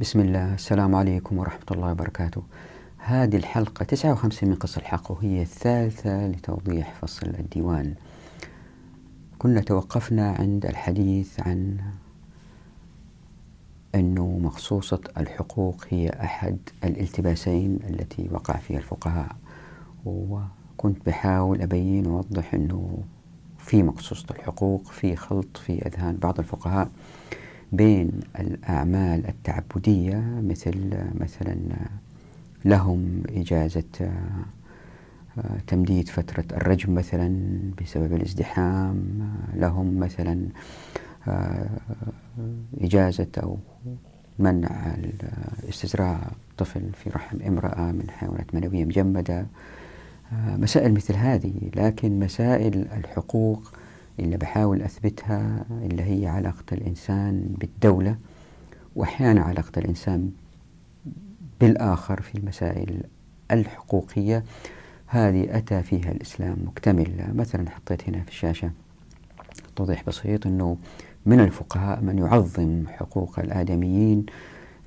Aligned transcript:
بسم 0.00 0.20
الله. 0.20 0.54
السلام 0.54 0.94
عليكم 0.94 1.38
ورحمة 1.38 1.66
الله 1.70 1.90
وبركاته. 1.90 2.42
هذه 2.98 3.36
الحلقة 3.36 3.84
59 3.84 4.48
من 4.48 4.54
قصة 4.54 4.78
الحق 4.78 5.10
وهي 5.10 5.42
الثالثة 5.42 6.26
لتوضيح 6.26 6.94
فصل 6.94 7.26
الديوان. 7.26 7.94
كنا 9.38 9.60
توقفنا 9.60 10.30
عند 10.30 10.66
الحديث 10.66 11.40
عن 11.40 11.78
أنه 13.94 14.38
مخصوصة 14.42 15.00
الحقوق 15.16 15.84
هي 15.88 16.10
أحد 16.10 16.58
الالتباسين 16.84 17.78
التي 17.88 18.28
وقع 18.32 18.56
فيها 18.56 18.78
الفقهاء. 18.78 19.36
وكنت 20.04 21.06
بحاول 21.06 21.62
أبين 21.62 22.06
وأوضح 22.06 22.54
أنه 22.54 22.98
في 23.58 23.82
مقصوصة 23.82 24.26
الحقوق 24.30 24.84
في 24.86 25.16
خلط 25.16 25.56
في 25.56 25.86
أذهان 25.86 26.16
بعض 26.16 26.38
الفقهاء. 26.38 26.90
بين 27.72 28.20
الأعمال 28.40 29.26
التعبدية 29.28 30.40
مثل 30.42 30.74
مثلا 31.14 31.56
لهم 32.64 33.22
إجازة 33.36 34.10
تمديد 35.66 36.08
فترة 36.08 36.44
الرجم 36.52 36.94
مثلا 36.94 37.60
بسبب 37.82 38.12
الازدحام 38.12 39.04
لهم 39.54 39.98
مثلا 39.98 40.48
إجازة 42.80 43.26
أو 43.42 43.58
منع 44.38 44.96
استزراع 45.68 46.30
طفل 46.58 46.92
في 46.92 47.10
رحم 47.10 47.42
امرأة 47.42 47.92
من 47.92 48.10
حيوانات 48.10 48.54
منوية 48.54 48.84
مجمدة. 48.84 49.46
مسائل 50.32 50.94
مثل 50.94 51.14
هذه 51.14 51.52
لكن 51.76 52.18
مسائل 52.18 52.88
الحقوق 52.96 53.72
اللي 54.18 54.36
بحاول 54.36 54.82
أثبتها 54.82 55.64
اللي 55.70 56.02
هي 56.02 56.26
علاقة 56.26 56.64
الإنسان 56.72 57.54
بالدولة 57.58 58.16
وأحيانا 58.96 59.40
علاقة 59.40 59.72
الإنسان 59.78 60.30
بالآخر 61.60 62.22
في 62.22 62.34
المسائل 62.38 63.02
الحقوقية. 63.50 64.44
هذه 65.06 65.58
أتى 65.58 65.82
فيها 65.82 66.12
الإسلام 66.12 66.56
مكتمل. 66.66 67.32
مثلا 67.34 67.70
حطيت 67.70 68.08
هنا 68.08 68.22
في 68.22 68.28
الشاشة 68.28 68.70
توضيح 69.76 70.04
بسيط 70.06 70.46
أنه 70.46 70.76
من 71.26 71.40
الفقهاء 71.40 72.00
من 72.00 72.18
يعظم 72.18 72.84
حقوق 72.88 73.38
الآدميين 73.38 74.26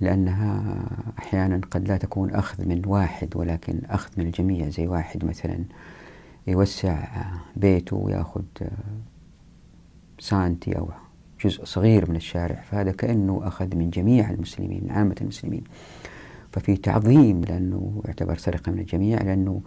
لأنها 0.01 0.75
أحيانا 1.19 1.61
قد 1.71 1.87
لا 1.87 1.97
تكون 1.97 2.31
أخذ 2.31 2.65
من 2.65 2.81
واحد 2.85 3.35
ولكن 3.35 3.79
أخذ 3.89 4.11
من 4.17 4.25
الجميع. 4.25 4.69
زي 4.69 4.87
واحد 4.87 5.25
مثلا 5.25 5.63
يوسع 6.47 7.07
بيته 7.55 7.95
ويأخذ 7.95 8.43
سانتي 10.21 10.77
أو 10.77 10.89
جزء 11.45 11.65
صغير 11.65 12.09
من 12.09 12.15
الشارع 12.15 12.55
فهذا 12.71 12.91
كأنه 12.91 13.41
أخذ 13.43 13.75
من 13.75 13.89
جميع 13.89 14.29
المسلمين 14.29 14.83
من 14.83 14.91
عامة 14.91 15.15
المسلمين. 15.21 15.63
ففي 16.51 16.77
تعظيم 16.77 17.41
لأنه 17.41 18.01
يعتبر 18.05 18.37
سرقة 18.37 18.71
من 18.71 18.79
الجميع 18.79 19.21
لأنه 19.21 19.61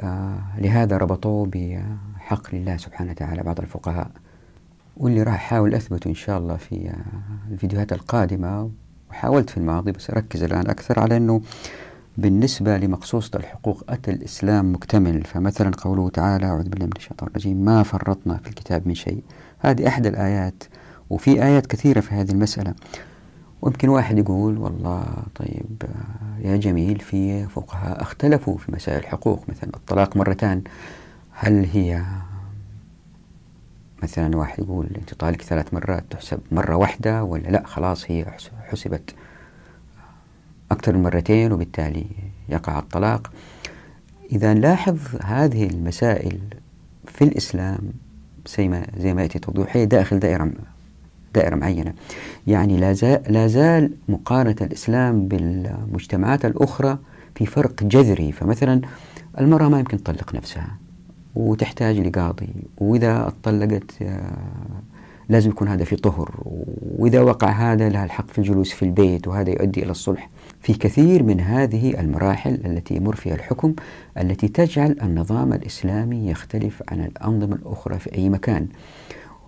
آه 0.00 0.38
لهذا 0.58 0.96
ربطوه 0.96 1.50
بحق 1.52 2.54
لله 2.54 2.76
سبحانه 2.76 3.10
وتعالى 3.10 3.42
بعض 3.42 3.60
الفقهاء. 3.60 4.10
واللي 4.96 5.22
راح 5.22 5.34
أحاول 5.34 5.74
أثبته 5.74 6.08
إن 6.08 6.14
شاء 6.14 6.38
الله 6.38 6.56
في 6.56 6.88
آه 6.90 7.52
الفيديوهات 7.52 7.92
القادمة 7.92 8.70
وحاولت 9.10 9.50
في 9.50 9.56
الماضي 9.56 9.92
بس 9.92 10.10
أركز 10.10 10.42
الآن 10.42 10.70
أكثر 10.70 11.00
على 11.00 11.16
أنه 11.16 11.40
بالنسبة 12.18 12.76
لمقصوصة 12.76 13.38
الحقوق 13.38 13.84
أتى 13.88 14.10
الإسلام 14.10 14.72
مكتمل. 14.72 15.24
فمثلا 15.24 15.70
قوله 15.70 16.08
تعالى 16.08 16.46
أعوذ 16.46 16.68
بالله 16.68 16.86
من 16.86 16.92
الشيطان 16.96 17.28
الرجيم 17.28 17.64
ما 17.64 17.82
فرطنا 17.82 18.36
في 18.36 18.48
الكتاب 18.48 18.88
من 18.88 18.94
شيء. 18.94 19.22
هذه 19.58 19.88
أحد 19.88 20.06
الآيات 20.06 20.64
وفي 21.10 21.44
آيات 21.44 21.66
كثيرة 21.66 22.00
في 22.00 22.14
هذه 22.14 22.30
المسألة. 22.30 22.74
ويمكن 23.62 23.88
واحد 23.88 24.18
يقول 24.18 24.58
والله 24.58 25.04
طيب 25.34 25.82
يا 26.38 26.56
جميل 26.56 27.00
في 27.00 27.46
فقهاء 27.46 28.02
اختلفوا 28.02 28.58
في 28.58 28.72
مسائل 28.72 28.98
الحقوق 28.98 29.44
مثلا 29.48 29.70
الطلاق 29.76 30.16
مرتان. 30.16 30.62
هل 31.32 31.64
هي 31.64 32.04
مثلا 34.02 34.36
واحد 34.36 34.58
يقول 34.58 34.88
أنت 34.98 35.14
طالق 35.14 35.42
ثلاث 35.42 35.74
مرات 35.74 36.04
تحسب 36.10 36.40
مرة 36.52 36.76
واحدة 36.76 37.24
ولا 37.24 37.48
لا؟ 37.48 37.66
خلاص 37.66 38.10
هي 38.10 38.26
حسبت 38.70 39.14
أكثر 40.70 40.96
من 40.96 41.02
مرتين 41.02 41.52
وبالتالي 41.52 42.06
يقع 42.48 42.78
الطلاق. 42.78 43.30
إذا 44.32 44.54
نلاحظ 44.54 44.98
هذه 45.22 45.66
المسائل 45.66 46.38
في 47.06 47.24
الإسلام 47.24 47.92
زي 48.56 48.68
ما 48.68 48.86
زي 48.98 49.14
ما 49.14 49.22
يأتي 49.22 49.38
توضيح 49.38 49.76
هي 49.76 49.86
داخل 49.86 50.18
دائرة 50.18 50.50
دائرة 51.34 51.56
معينة. 51.56 51.92
يعني 52.46 52.76
لا 52.76 52.92
زال, 52.92 53.22
لا 53.28 53.46
زال 53.46 53.90
مقارنة 54.08 54.56
الإسلام 54.60 55.28
بالمجتمعات 55.28 56.44
الأخرى 56.44 56.98
في 57.34 57.46
فرق 57.46 57.84
جذري. 57.84 58.32
فمثلا 58.32 58.80
المرأة 59.40 59.68
ما 59.68 59.78
يمكن 59.78 60.02
تطلق 60.02 60.34
نفسها 60.34 60.76
وتحتاج 61.34 61.98
لقاضي. 61.98 62.48
وإذا 62.78 63.28
اتطلقت 63.28 63.92
لازم 65.28 65.50
يكون 65.50 65.68
هذا 65.68 65.84
في 65.84 65.96
طهر. 65.96 66.34
وإذا 66.98 67.20
وقع 67.20 67.50
هذا 67.50 67.88
لها 67.88 68.04
الحق 68.04 68.30
في 68.30 68.38
الجلوس 68.38 68.72
في 68.72 68.82
البيت 68.82 69.28
وهذا 69.28 69.50
يؤدي 69.50 69.82
إلى 69.82 69.90
الصلح. 69.90 70.30
في 70.60 70.74
كثير 70.74 71.22
من 71.22 71.40
هذه 71.40 72.00
المراحل 72.00 72.58
التي 72.64 72.94
يمر 72.94 73.16
فيها 73.16 73.34
الحكم 73.34 73.74
التي 74.18 74.48
تجعل 74.48 74.96
النظام 75.02 75.52
الإسلامي 75.52 76.30
يختلف 76.30 76.82
عن 76.88 77.00
الأنظمة 77.00 77.56
الأخرى 77.56 77.98
في 77.98 78.14
أي 78.14 78.28
مكان. 78.28 78.66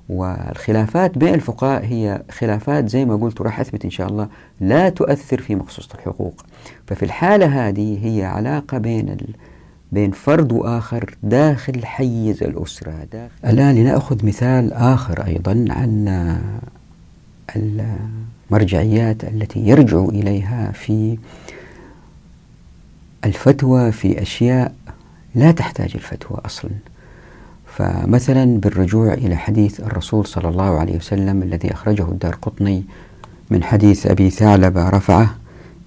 والخلافات 0.09 1.19
بين 1.19 1.35
الفقهاء 1.35 1.85
هي 1.85 2.23
خلافات 2.31 2.89
زي 2.89 3.05
ما 3.05 3.17
قلت 3.17 3.41
وراح 3.41 3.61
أثبت 3.61 3.85
إن 3.85 3.91
شاء 3.91 4.09
الله 4.09 4.29
لا 4.61 4.89
تؤثر 4.89 5.41
في 5.41 5.55
مقصوصة 5.55 5.89
الحقوق. 5.95 6.45
ففي 6.87 7.03
الحالة 7.03 7.69
هذه 7.69 7.99
هي 8.07 8.25
علاقة 8.25 8.79
بين 8.79 9.09
ال... 9.09 9.27
بين 9.93 10.11
فرد 10.11 10.53
وآخر 10.53 11.15
داخل 11.23 11.85
حيز 11.85 12.43
الأسرة. 12.43 12.95
داخل 13.13 13.33
الآن 13.45 13.75
لنأخذ 13.75 14.27
مثال 14.27 14.73
آخر 14.73 15.27
أيضا 15.27 15.65
عن 15.71 16.09
المرجعيات 18.51 19.25
التي 19.25 19.61
يرجع 19.61 20.05
إليها 20.05 20.73
في 20.73 21.19
الفتوى 23.25 23.93
في 23.93 24.23
أشياء 24.23 24.75
لا 25.35 25.51
تحتاج 25.51 25.91
الفتوى 25.95 26.39
أصلا. 26.45 26.71
فمثلا 27.67 28.61
بالرجوع 28.61 29.15
إلى 29.15 29.37
حديث 29.37 29.81
الرسول 29.81 30.27
صلى 30.27 30.49
الله 30.49 30.79
عليه 30.79 30.97
وسلم 30.97 31.43
الذي 31.43 31.73
أخرجه 31.73 32.03
الدار 32.03 32.35
قطني 32.43 32.85
من 33.51 33.65
حديث 33.65 34.07
أبي 34.07 34.31
ثعلبة 34.31 34.89
رفعه 34.89 35.35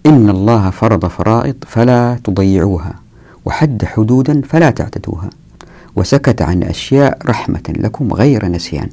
إن 0.05 0.29
الله 0.29 0.69
فرض 0.69 1.05
فرائض 1.05 1.55
فلا 1.67 2.19
تضيعوها 2.23 2.93
وحد 3.45 3.85
حدودا 3.85 4.41
فلا 4.41 4.69
تعتدوها 4.71 5.29
وسكت 5.95 6.41
عن 6.41 6.63
أشياء 6.63 7.17
رحمة 7.25 7.63
لكم 7.69 8.13
غير 8.13 8.45
نسيان 8.45 8.89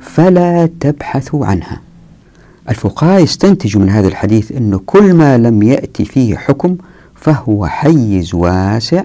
فلا 0.00 0.68
تبحثوا 0.80 1.46
عنها. 1.46 1.80
الفقهاء 2.70 3.22
يستنتجوا 3.22 3.82
من 3.82 3.88
هذا 3.90 4.08
الحديث 4.08 4.52
أنه 4.52 4.80
كل 4.86 5.14
ما 5.14 5.38
لم 5.38 5.62
يأتي 5.62 6.04
فيه 6.04 6.36
حكم 6.36 6.76
فهو 7.14 7.66
حيز 7.66 8.34
واسع 8.34 9.04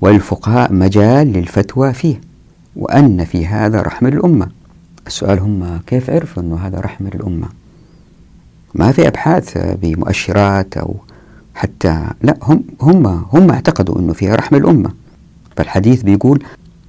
وللفقهاء 0.00 0.72
مجال 0.72 1.32
للفتوى 1.32 1.92
فيه 1.92 2.20
وأن 2.76 3.24
في 3.24 3.46
هذا 3.46 3.80
رحمة 3.82 4.10
للأمة 4.10 4.48
السؤال 5.06 5.38
هم 5.38 5.80
كيف 5.86 6.10
عرفوا 6.10 6.42
أنه 6.42 6.56
هذا 6.56 6.80
رحمة 6.80 7.10
للأمة 7.14 7.48
ما 8.74 8.92
في 8.92 9.08
أبحاث 9.08 9.58
بمؤشرات 9.82 10.76
أو 10.76 10.94
حتى 11.54 12.06
لا 12.22 12.36
هم 12.42 12.64
هم 12.80 13.06
هم 13.32 13.50
اعتقدوا 13.50 13.98
أنه 13.98 14.12
فيها 14.12 14.34
رحمة 14.36 14.58
للأمة 14.58 14.90
فالحديث 15.56 16.02
بيقول 16.02 16.44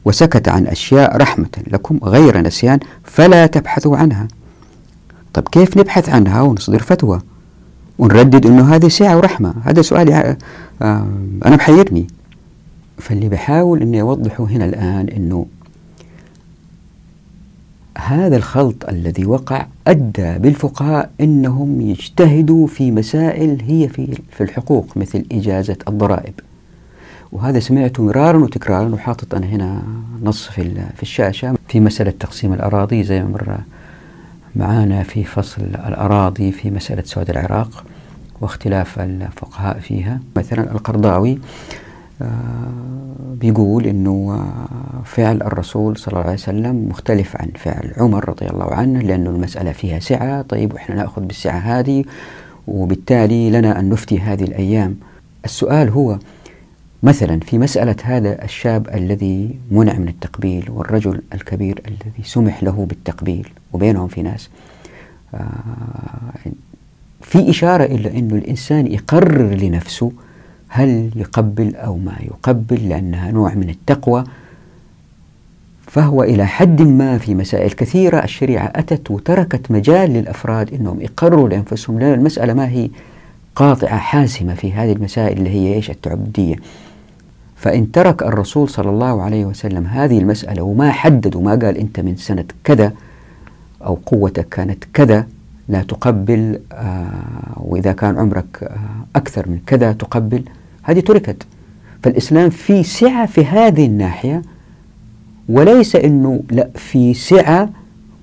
وسكت 0.06 0.50
عن 0.50 0.68
أشياء 0.68 1.18
رحمة 1.18 1.50
لكم 1.72 2.00
غير 2.04 2.42
نسيان 2.42 2.80
فلا 3.04 3.46
تبحثوا 3.46 3.98
عنها. 3.98 4.28
طب 5.38 5.48
كيف 5.52 5.78
نبحث 5.78 6.10
عنها 6.10 6.42
ونصدر 6.42 6.80
فتوى؟ 6.80 7.22
ونردد 8.00 8.46
أنه 8.46 8.76
هذه 8.76 8.88
سعة 8.88 9.18
ورحمة 9.18 9.54
هذا 9.64 9.82
سؤالي 9.82 10.38
آه 10.82 11.08
أنا 11.46 11.56
محيرني 11.56 12.08
فاللي 12.98 13.30
بحاول 13.30 13.82
أني 13.82 14.02
أوضحه 14.02 14.44
هنا 14.44 14.66
الآن 14.66 15.10
أنه 15.10 15.46
هذا 17.98 18.38
الخلط 18.38 18.90
الذي 18.90 19.26
وقع 19.26 19.66
أدى 19.88 20.38
بالفقهاء 20.38 21.10
أنهم 21.22 21.82
يجتهدوا 21.82 22.68
في 22.68 22.92
مسائل 22.92 23.62
هي 23.62 23.88
في, 23.88 24.18
في 24.32 24.44
الحقوق 24.44 24.98
مثل 24.98 25.26
إجازة 25.32 25.78
الضرائب. 25.88 26.34
وهذا 27.32 27.60
سمعته 27.60 28.04
مرارا 28.04 28.38
وتكرارا 28.38 28.90
وحاطط 28.90 29.36
أنا 29.36 29.46
هنا 29.46 29.84
نص 30.24 30.48
في, 30.48 30.74
في 30.96 31.04
الشاشة 31.04 31.56
في 31.68 31.80
مسألة 31.80 32.12
تقسيم 32.12 32.54
الأراضي 32.54 33.04
زي 33.04 33.24
ما 33.24 33.30
مر 33.30 33.58
معانا 34.58 35.04
في 35.04 35.24
فصل 35.24 35.62
الأراضي 35.62 36.52
في 36.52 36.72
مسألة 36.72 37.04
سواد 37.06 37.30
العراق 37.30 37.84
واختلاف 38.42 39.00
الفقهاء 39.00 39.80
فيها. 39.80 40.20
مثلا 40.36 40.72
القرضاوي 40.72 41.40
بيقول 43.40 43.86
إنه 43.86 44.46
فعل 45.06 45.36
الرسول 45.42 45.98
صلى 45.98 46.08
الله 46.08 46.24
عليه 46.24 46.34
وسلم 46.34 46.90
مختلف 46.90 47.38
عن 47.38 47.48
فعل 47.56 47.94
عمر 47.98 48.30
رضي 48.30 48.48
الله 48.48 48.74
عنه 48.74 49.00
لأنه 49.00 49.30
المسألة 49.30 49.72
فيها 49.72 50.00
سعة. 50.00 50.42
طيب 50.42 50.74
وإحنا 50.74 50.96
نأخذ 50.96 51.22
بالسعة 51.22 51.58
هذه 51.58 52.04
وبالتالي 52.68 53.50
لنا 53.50 53.80
أن 53.80 53.90
نفتي 53.90 54.20
هذه 54.20 54.44
الأيام. 54.44 54.96
السؤال 55.46 55.90
هو 55.90 56.20
مثلا 57.04 57.40
في 57.40 57.58
مسألة 57.58 57.96
هذا 58.04 58.44
الشاب 58.44 58.88
الذي 58.88 59.60
منع 59.72 59.94
من 59.94 60.08
التقبيل 60.08 60.72
والرجل 60.72 61.22
الكبير 61.34 61.82
الذي 61.88 62.24
سمح 62.24 62.64
له 62.64 62.86
بالتقبيل 62.90 63.50
وبينهم 63.74 64.08
في 64.08 64.22
ناس 64.22 64.50
آه، 65.34 65.50
في 67.22 67.50
إشارة 67.50 67.84
إلى 67.84 68.20
أنه 68.20 68.36
الإنسان 68.36 68.88
يقرر 68.88 69.56
لنفسه 69.56 70.12
هل 70.68 71.12
يقبل 71.16 71.76
أو 71.76 71.98
ما 71.98 72.16
يقبل 72.22 72.90
لأنها 72.90 73.32
نوع 73.32 73.54
من 73.54 73.70
التقوى. 73.70 74.24
فهو 75.88 76.24
إلى 76.24 76.46
حد 76.46 76.82
ما 76.82 77.18
في 77.18 77.36
مسائل 77.36 77.72
كثيرة 77.72 78.24
الشريعة 78.24 78.72
أتت 78.76 79.12
وتركت 79.12 79.72
مجال 79.72 80.14
للأفراد 80.14 80.74
أنهم 80.74 81.02
يقرروا 81.02 81.50
لأنفسهم 81.50 82.00
لأن 82.00 82.14
المسألة 82.14 82.54
ما 82.54 82.70
هي 82.70 82.90
قاطعة 83.56 83.98
حاسمة 83.98 84.54
في 84.54 84.74
هذه 84.74 84.92
المسائل 84.92 85.38
اللي 85.38 85.50
هي 85.50 85.74
إيش؟ 85.74 85.90
التعبدية. 85.90 86.56
فإن 87.58 87.92
ترك 87.92 88.24
الرسول 88.24 88.70
صلى 88.70 88.90
الله 88.90 89.22
عليه 89.22 89.46
وسلم 89.46 89.86
هذه 89.86 90.20
المسألة 90.20 90.64
وما 90.64 90.92
حدد 90.92 91.36
وما 91.36 91.52
قال 91.52 91.78
أنت 91.78 92.00
من 92.00 92.16
سنة 92.16 92.46
كذا 92.64 92.94
أو 93.86 93.98
قوتك 94.06 94.50
كانت 94.50 94.84
كذا 94.94 95.28
لا 95.70 95.82
تقبل 95.82 96.60
آه 96.74 97.08
وإذا 97.58 97.92
كان 97.92 98.18
عمرك 98.18 98.64
آه 98.64 98.78
أكثر 99.16 99.50
من 99.50 99.60
كذا 99.68 99.92
تقبل. 99.92 100.44
هذه 100.84 101.00
تركت. 101.00 101.44
فالإسلام 102.04 102.50
في 102.50 102.84
سعة 102.84 103.26
في 103.26 103.46
هذه 103.46 103.86
الناحية 103.86 104.42
وليس 105.50 105.96
أنه 105.96 106.44
لا 106.52 106.70
في 106.76 107.14
سعة 107.14 107.70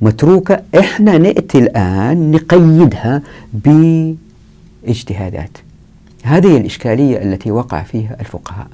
متروكة 0.00 0.62
إحنا 0.78 1.18
نأتي 1.18 1.58
الآن 1.58 2.30
نقيدها 2.30 3.22
باجتهادات. 3.52 5.58
هذه 6.22 6.56
الإشكالية 6.56 7.22
التي 7.22 7.50
وقع 7.50 7.82
فيها 7.82 8.16
الفقهاء. 8.20 8.66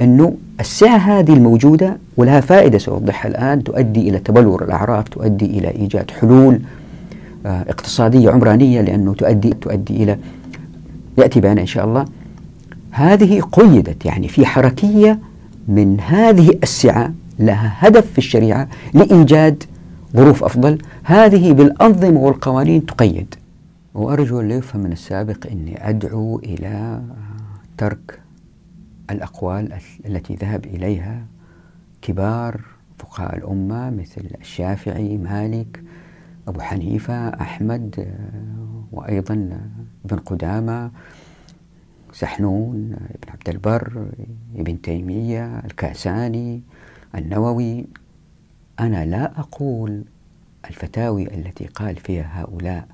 أنه 0.00 0.34
السعة 0.60 0.96
هذه 0.96 1.32
الموجودة 1.32 1.96
ولها 2.16 2.40
فائدة 2.40 2.78
سأوضحها 2.78 3.28
الآن 3.28 3.64
تؤدي 3.64 4.08
إلى 4.08 4.18
تبلور 4.18 4.64
الأعراف 4.64 5.08
تؤدي 5.08 5.46
إلى 5.46 5.70
إيجاد 5.70 6.10
حلول 6.10 6.60
آه، 7.46 7.62
اقتصادية 7.68 8.30
عمرانية 8.30 8.80
لأنه 8.80 9.14
تؤدي 9.14 9.50
تؤدي 9.50 10.02
إلى 10.02 10.18
يأتي 11.18 11.40
بنا 11.40 11.60
إن 11.60 11.66
شاء 11.66 11.84
الله. 11.84 12.04
هذه 12.90 13.40
قيدت 13.40 14.04
يعني 14.04 14.28
في 14.28 14.46
حركية 14.46 15.18
من 15.68 16.00
هذه 16.00 16.58
السعة 16.62 17.12
لها 17.38 17.72
هدف 17.78 18.12
في 18.12 18.18
الشريعة 18.18 18.68
لإيجاد 18.94 19.64
ظروف 20.16 20.44
أفضل. 20.44 20.78
هذه 21.04 21.52
بالأنظمة 21.52 22.20
والقوانين 22.20 22.86
تقيد. 22.86 23.34
وأرجو 23.94 24.40
أن 24.40 24.50
يفهم 24.50 24.80
من 24.80 24.92
السابق 24.92 25.46
أني 25.52 25.88
أدعو 25.88 26.38
إلى 26.38 27.00
ترك 27.78 28.25
الأقوال 29.10 29.78
التي 30.06 30.34
ذهب 30.34 30.64
إليها 30.66 31.26
كبار 32.02 32.60
فقهاء 32.98 33.36
الأمة 33.36 33.90
مثل 33.90 34.30
الشافعي 34.40 35.16
مالك 35.16 35.82
أبو 36.48 36.60
حنيفة 36.60 37.28
أحمد 37.28 38.14
وأيضا 38.92 39.60
ابن 40.04 40.18
قدامة 40.18 40.90
سحنون 42.12 42.92
ابن 42.92 43.30
عبد 43.32 43.48
البر 43.48 44.06
ابن 44.56 44.80
تيمية 44.82 45.58
الكاساني 45.58 46.62
النووي. 47.14 47.86
أنا 48.80 49.04
لا 49.04 49.40
أقول 49.40 50.04
الفتاوي 50.68 51.34
التي 51.34 51.66
قال 51.66 51.96
فيها 51.96 52.42
هؤلاء 52.42 52.88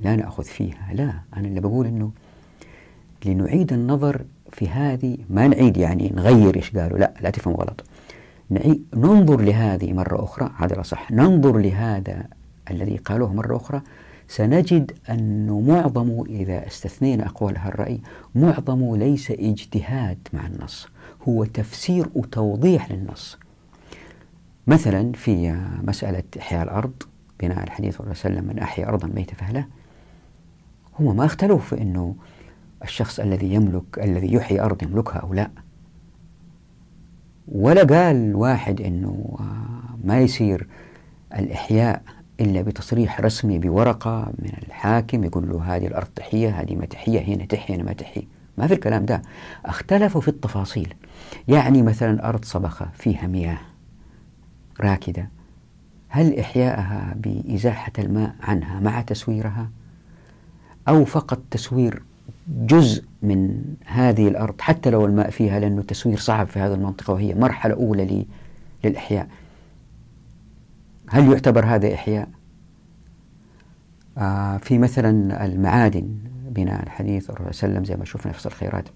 لا 0.00 0.16
نأخذ 0.16 0.44
فيها 0.44 0.94
لا 0.94 1.12
أنا 1.36 1.48
اللي 1.48 1.60
بقول 1.60 1.86
أنه 1.86 2.10
لنعيد 3.26 3.72
النظر 3.72 4.24
في 4.54 4.68
هذه 4.68 5.16
ما 5.30 5.48
نعيد 5.48 5.76
يعني 5.76 6.12
نغير 6.16 6.56
إيش 6.56 6.76
قالوا 6.76 6.98
لا 6.98 7.14
لا 7.20 7.30
تفهم 7.30 7.54
غلط. 7.54 7.84
ننظر 8.94 9.40
لهذه 9.40 9.92
مرة 9.92 10.24
أخرى 10.24 10.50
هذا 10.58 10.82
صح 10.82 11.10
ننظر 11.10 11.58
لهذا 11.58 12.26
الذي 12.70 12.96
قالوه 12.96 13.32
مرة 13.32 13.56
أخرى 13.56 13.82
سنجد 14.28 14.92
أنه 15.10 15.60
معظم 15.60 16.24
إذا 16.28 16.66
استثنينا 16.66 17.26
أقوال 17.26 17.58
هالرأي 17.58 18.00
معظم 18.34 18.96
ليس 18.96 19.30
اجتهاد 19.30 20.18
مع 20.32 20.46
النص 20.46 20.88
هو 21.28 21.44
تفسير 21.44 22.06
وتوضيح 22.14 22.92
للنص. 22.92 23.38
مثلا 24.66 25.12
في 25.12 25.60
مسألة 25.82 26.22
إحياء 26.38 26.62
الأرض 26.62 26.92
بناء 27.40 27.64
الحديث 27.64 27.96
صلى 27.96 28.06
الله 28.06 28.16
عليه 28.24 28.34
وسلم 28.34 28.48
من 28.48 28.58
أحيا 28.58 28.88
أرضا 28.88 29.08
ميتة 29.14 29.36
فهلة 29.36 29.66
هم 31.00 31.16
ما 31.16 31.24
اختلفوا 31.24 31.58
في 31.58 31.82
أنه 31.82 32.14
الشخص 32.84 33.20
الذي 33.20 33.54
يملك 33.54 33.98
الذي 33.98 34.32
يحيي 34.32 34.60
أرض 34.60 34.82
يملكها 34.82 35.18
أو 35.18 35.34
لا. 35.34 35.50
ولا 37.48 37.84
قال 37.84 38.34
واحد 38.36 38.80
أنه 38.80 39.38
ما 40.04 40.20
يصير 40.20 40.66
الإحياء 41.36 42.02
إلا 42.40 42.62
بتصريح 42.62 43.20
رسمي 43.20 43.58
بورقة 43.58 44.32
من 44.38 44.50
الحاكم 44.66 45.24
يقول 45.24 45.48
له 45.48 45.76
هذه 45.76 45.86
الأرض 45.86 46.06
تحية 46.06 46.60
هذه 46.60 46.74
ما 46.74 46.86
تحية 46.86 47.20
هنا 47.20 47.44
تحية 47.44 47.74
هنا 47.74 47.82
ما 47.82 47.92
تحية. 47.92 48.22
ما 48.58 48.66
في 48.66 48.74
الكلام 48.74 49.04
ده. 49.04 49.22
اختلفوا 49.64 50.20
في 50.20 50.28
التفاصيل. 50.28 50.94
يعني 51.48 51.82
مثلا 51.82 52.28
أرض 52.28 52.44
صبخة 52.44 52.88
فيها 52.94 53.26
مياه 53.26 53.58
راكدة. 54.80 55.28
هل 56.08 56.38
إحياءها 56.38 57.14
بإزاحة 57.16 57.92
الماء 57.98 58.34
عنها 58.40 58.80
مع 58.80 59.00
تسويرها؟ 59.00 59.70
أو 60.88 61.04
فقط 61.04 61.42
تسوير 61.50 62.02
جزء 62.48 63.04
من 63.22 63.64
هذه 63.84 64.28
الأرض 64.28 64.60
حتى 64.60 64.90
لو 64.90 65.06
الماء 65.06 65.30
فيها 65.30 65.60
لأنه 65.60 65.80
التسوير 65.80 66.18
صعب 66.18 66.46
في 66.46 66.58
هذه 66.58 66.74
المنطقة 66.74 67.12
وهي 67.12 67.34
مرحلة 67.34 67.74
أولى 67.74 68.26
للإحياء 68.84 69.28
هل 71.08 71.32
يعتبر 71.32 71.64
هذا 71.64 71.94
إحياء؟ 71.94 72.28
آه 74.18 74.56
في 74.56 74.78
مثلا 74.78 75.44
المعادن 75.46 76.08
بناء 76.48 76.82
الحديث 76.82 77.30
الرسول 77.30 77.54
صلى 77.54 77.68
الله 77.68 77.78
عليه 77.78 77.80
وسلم 77.80 77.84
زي 77.84 77.96
ما 77.96 78.04
شفنا 78.04 78.32
في 78.32 78.46
الخيرات 78.46 78.88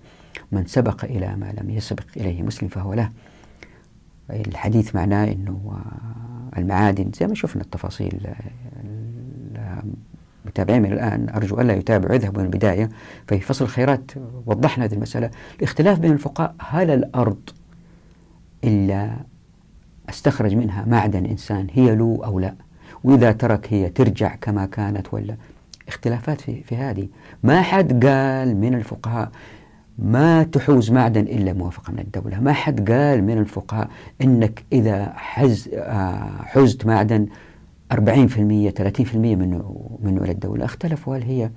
من 0.52 0.66
سبق 0.66 1.04
إلى 1.04 1.36
ما 1.36 1.54
لم 1.60 1.70
يسبق 1.70 2.04
إليه 2.16 2.42
مسلم 2.42 2.68
فهو 2.68 2.94
له 2.94 3.10
الحديث 4.30 4.94
معناه 4.94 5.32
أنه 5.32 5.80
المعادن 6.58 7.10
زي 7.20 7.26
ما 7.26 7.34
شفنا 7.34 7.62
التفاصيل 7.62 8.20
متابعين 10.48 10.82
من 10.82 10.92
الآن. 10.92 11.28
أرجو 11.28 11.60
ألا 11.60 11.74
يتابعوا 11.74 12.14
يذهبوا 12.14 12.40
من 12.40 12.46
البداية 12.46 12.90
في 13.26 13.40
فصل 13.40 13.64
الخيرات. 13.64 14.10
وضحنا 14.46 14.84
هذه 14.84 14.94
المسألة. 14.94 15.30
الاختلاف 15.58 15.98
بين 15.98 16.12
الفقهاء 16.12 16.54
هل 16.60 16.90
الأرض 16.90 17.50
إلا 18.64 19.10
أستخرج 20.08 20.54
منها 20.54 20.84
معدن 20.84 21.26
إنسان 21.26 21.66
هي 21.72 21.96
له 21.96 22.20
أو 22.24 22.38
لا؟ 22.38 22.54
وإذا 23.04 23.32
ترك 23.32 23.72
هي 23.72 23.88
ترجع 23.88 24.34
كما 24.34 24.66
كانت 24.66 25.14
ولا؟ 25.14 25.36
اختلافات 25.88 26.40
في, 26.40 26.62
في 26.62 26.76
هذه. 26.76 27.08
ما 27.42 27.62
حد 27.62 28.06
قال 28.06 28.56
من 28.56 28.74
الفقهاء 28.74 29.30
ما 29.98 30.42
تحوز 30.42 30.90
معدن 30.90 31.20
إلا 31.20 31.52
موافقة 31.52 31.92
من 31.92 31.98
الدولة. 31.98 32.40
ما 32.40 32.52
حد 32.52 32.90
قال 32.90 33.24
من 33.24 33.38
الفقهاء 33.38 33.88
إنك 34.22 34.64
إذا 34.72 35.12
حز 35.16 35.68
آه، 35.74 36.30
حزت 36.42 36.86
معدن 36.86 37.26
40% 37.92 37.96
30% 37.96 39.14
منه 39.14 39.98
منه 40.02 40.22
إلى 40.22 40.32
الدولة 40.32 40.64
اختلفوا. 40.64 41.16
هل 41.16 41.22
هي 41.22 41.50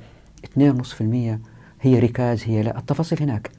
2.5% 0.45 1.39
هي 1.81 1.99
ركاز 1.99 2.43
هي 2.45 2.63
لا. 2.63 2.77
التفاصيل 2.77 3.21
هناك. 3.23 3.51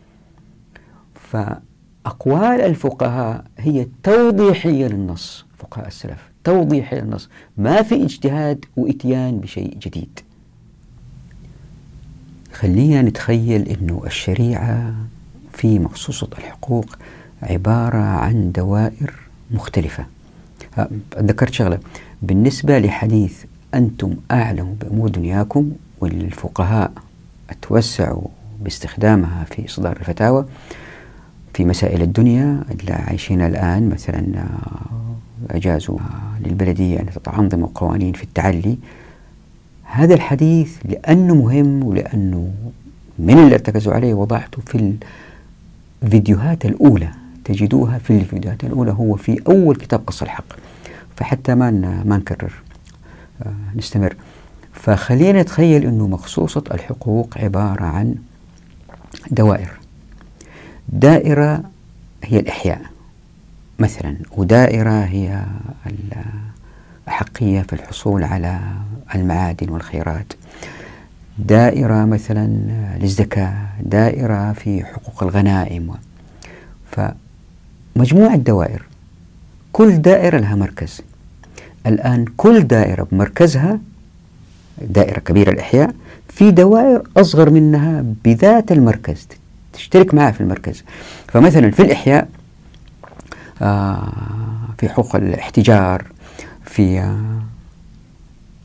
فأقوال 1.14 2.60
الفقهاء 2.60 3.44
هي 3.58 3.86
توضيحية 4.02 4.86
للنص 4.86 5.46
فقهاء 5.58 5.86
السلف 5.86 6.30
توضيحية 6.44 7.00
للنص. 7.00 7.28
ما 7.56 7.82
في 7.82 8.04
اجتهاد 8.04 8.64
وإتيان 8.76 9.38
بشيء 9.40 9.78
جديد. 9.78 10.20
خلينا 12.52 13.02
نتخيل 13.02 13.68
أنه 13.68 14.02
الشريعة 14.06 14.94
في 15.52 15.78
مخصوصة 15.78 16.28
الحقوق 16.38 16.98
عبارة 17.42 17.98
عن 17.98 18.52
دوائر 18.52 19.14
مختلفة. 19.50 20.06
ذكرت 21.18 21.52
شغلة. 21.52 21.78
بالنسبة 22.22 22.78
لحديث 22.78 23.44
أنتم 23.74 24.14
أعلم 24.30 24.76
بأمور 24.80 25.08
دنياكم 25.08 25.72
والفقهاء 26.00 26.92
توسعوا 27.62 28.28
باستخدامها 28.60 29.44
في 29.44 29.66
إصدار 29.66 29.96
الفتاوى 29.96 30.44
في 31.54 31.64
مسائل 31.64 32.02
الدنيا 32.02 32.64
اللي 32.70 32.92
عايشين 32.92 33.40
الآن 33.40 33.88
مثلا 33.88 34.38
آه، 34.38 35.56
أجازوا 35.56 35.98
للبلدية 36.40 37.00
أن 37.00 37.06
تضع 37.06 37.38
أنظمة 37.38 37.64
وقوانين 37.64 38.12
في 38.12 38.22
التعلي. 38.22 38.78
هذا 39.84 40.14
الحديث 40.14 40.76
لأنه 40.84 41.34
مهم 41.34 41.84
ولأنه 41.84 42.52
من 43.18 43.38
اللي 43.38 43.54
ارتكزوا 43.54 43.94
عليه 43.94 44.14
وضعته 44.14 44.62
في 44.66 44.96
الفيديوهات 46.02 46.64
الأولى. 46.64 47.08
تجدوها 47.44 47.98
في 47.98 48.10
الفيديوهات 48.10 48.64
الأولى 48.64 48.92
هو 48.92 49.16
في 49.16 49.40
أول 49.48 49.76
كتاب 49.76 50.00
قص 50.06 50.22
الحق. 50.22 50.44
فحتى 51.16 51.54
ما 51.54 51.70
ما 52.04 52.16
نكرر 52.16 52.52
آه، 53.42 53.52
نستمر. 53.76 54.16
فخلينا 54.72 55.42
نتخيل 55.42 55.86
أنه 55.86 56.08
مخصوصة 56.08 56.64
الحقوق 56.70 57.38
عبارة 57.38 57.84
عن 57.84 58.14
دوائر. 59.30 59.70
دائرة 60.88 61.62
هي 62.24 62.40
الإحياء 62.40 62.82
مثلا 63.78 64.16
ودائرة 64.36 65.04
هي 65.04 65.44
الأحقية 67.06 67.62
في 67.62 67.72
الحصول 67.72 68.24
على 68.24 68.60
المعادن 69.14 69.68
والخيرات. 69.68 70.32
دائرة 71.38 72.04
مثلا 72.04 72.46
للزكاة 73.00 73.54
دائرة 73.80 74.52
في 74.52 74.84
حقوق 74.84 75.22
الغنائم. 75.22 75.94
فمجموعة 76.90 78.36
دوائر 78.36 78.82
كل 79.72 79.96
دائرة 80.02 80.38
لها 80.38 80.54
مركز. 80.54 81.00
الآن 81.86 82.24
كل 82.36 82.60
دائرة 82.62 83.06
بمركزها 83.12 83.78
دائرة 84.82 85.18
كبيرة 85.20 85.50
الإحياء 85.50 85.94
في 86.28 86.50
دوائر 86.50 87.02
أصغر 87.16 87.50
منها 87.50 88.04
بذات 88.24 88.72
المركز 88.72 89.28
تشترك 89.72 90.14
معها 90.14 90.30
في 90.30 90.40
المركز. 90.40 90.84
فمثلا 91.28 91.70
في 91.70 91.82
الإحياء 91.82 92.28
آه 93.62 94.12
في 94.78 94.88
حقوق 94.88 95.16
الاحتجار 95.16 96.04
في 96.64 96.98
آه 97.00 97.42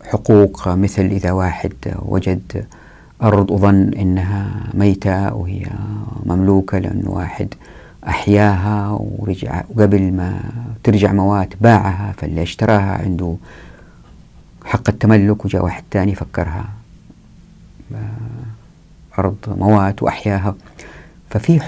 حقوق 0.06 0.68
مثل 0.68 1.02
إذا 1.06 1.32
واحد 1.32 1.74
وجد 2.00 2.66
أرض 3.24 3.52
أظن 3.52 3.94
أنها 3.94 4.64
ميتة 4.74 5.34
وهي 5.34 5.66
مملوكة 6.26 6.78
لأنه 6.80 7.10
واحد 7.10 7.54
أحياها 8.08 8.98
ورجع 9.00 9.64
وقبل 9.70 10.14
ما 10.14 10.40
ترجع 10.84 11.12
موات 11.12 11.54
باعها 11.62 12.14
فاللي 12.18 12.44
اشتراها 12.44 13.02
عنده 13.04 13.36
حق 14.66 14.90
التملك 14.90 15.46
وجاء 15.46 15.64
واحد 15.64 15.84
ثاني 15.92 16.16
فكرها. 16.16 16.66
أرض 19.20 19.36
موات 19.48 20.04
وأحياها. 20.04 20.56
ففي 21.30 21.60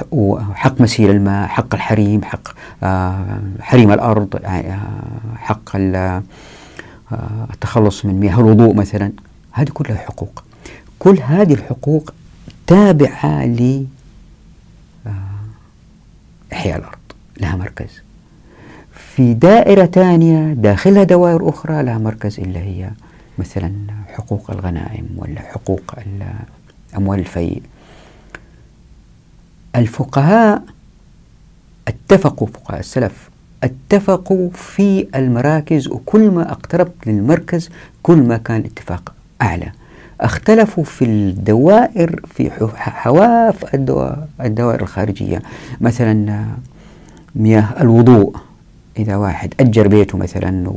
حق 0.53 0.81
مسيل 0.81 1.09
الماء 1.09 1.47
حق 1.47 1.75
الحريم 1.75 2.23
حق 2.23 2.47
آه، 2.83 3.39
حريم 3.61 3.91
الأرض 3.91 4.41
آه، 4.45 4.79
حق 5.35 5.75
آه، 5.75 6.23
التخلص 7.53 8.05
من 8.05 8.19
مياه 8.19 8.39
الوضوء 8.39 8.75
مثلا. 8.75 9.11
هذه 9.51 9.69
كلها 9.69 9.97
حقوق. 9.97 10.43
كل 10.99 11.19
هذه 11.23 11.53
الحقوق 11.53 12.13
تابعة 12.67 13.45
إحياء 16.53 16.77
الأرض 16.77 16.97
لها 17.41 17.55
مركز. 17.55 18.01
في 18.93 19.33
دائرة 19.33 19.85
ثانية 19.85 20.53
داخلها 20.53 21.03
دوائر 21.03 21.49
أخرى 21.49 21.83
لها 21.83 21.97
مركز 21.97 22.39
اللي 22.39 22.59
هي 22.59 22.89
مثلا 23.37 23.71
حقوق 24.07 24.51
الغنائم 24.51 25.07
ولا 25.17 25.41
حقوق 25.41 25.95
أموال 26.97 27.19
الفيء. 27.19 27.61
الفقهاء 29.75 30.63
اتفقوا 31.87 32.47
فقهاء 32.47 32.79
السلف 32.79 33.29
اتفقوا 33.63 34.49
في 34.49 35.07
المراكز 35.15 35.87
وكل 35.87 36.31
ما 36.31 36.51
اقتربت 36.51 37.07
للمركز 37.07 37.69
كل 38.03 38.17
ما 38.17 38.37
كان 38.37 38.59
اتفاق 38.65 39.13
أعلى. 39.41 39.71
اختلفوا 40.21 40.83
في 40.83 41.05
الدوائر 41.05 42.21
في 42.35 42.51
حواف 42.75 43.75
الدوائر 44.41 44.81
الخارجية. 44.81 45.41
مثلا 45.81 46.45
مياه 47.35 47.67
الوضوء 47.81 48.35
إذا 48.99 49.15
واحد 49.15 49.53
أجر 49.59 49.87
بيته 49.87 50.17
مثلا 50.17 50.71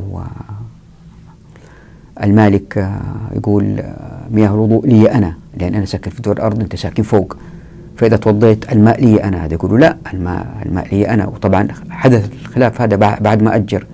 المالك 2.22 2.90
يقول 3.36 3.82
مياه 4.30 4.54
الوضوء 4.54 4.86
لي 4.86 5.10
أنا 5.10 5.34
لأن 5.60 5.74
أنا 5.74 5.84
ساكن 5.86 6.10
في 6.10 6.22
دور 6.22 6.36
الأرض 6.36 6.60
أنت 6.60 6.76
ساكن 6.76 7.02
فوق. 7.02 7.36
فإذا 7.96 8.16
توضيت 8.16 8.72
الماء 8.72 9.04
لي 9.04 9.24
أنا 9.24 9.44
هذا 9.44 9.54
يقولوا 9.54 9.78
لا 9.78 9.96
الماء, 10.14 10.46
الماء 10.66 10.94
لي 10.94 11.08
أنا. 11.08 11.26
وطبعا 11.26 11.68
حدث 11.90 12.30
الخلاف 12.42 12.80
هذا 12.80 12.96
بعد 12.96 13.42
ما 13.42 13.56
أجر. 13.56 13.86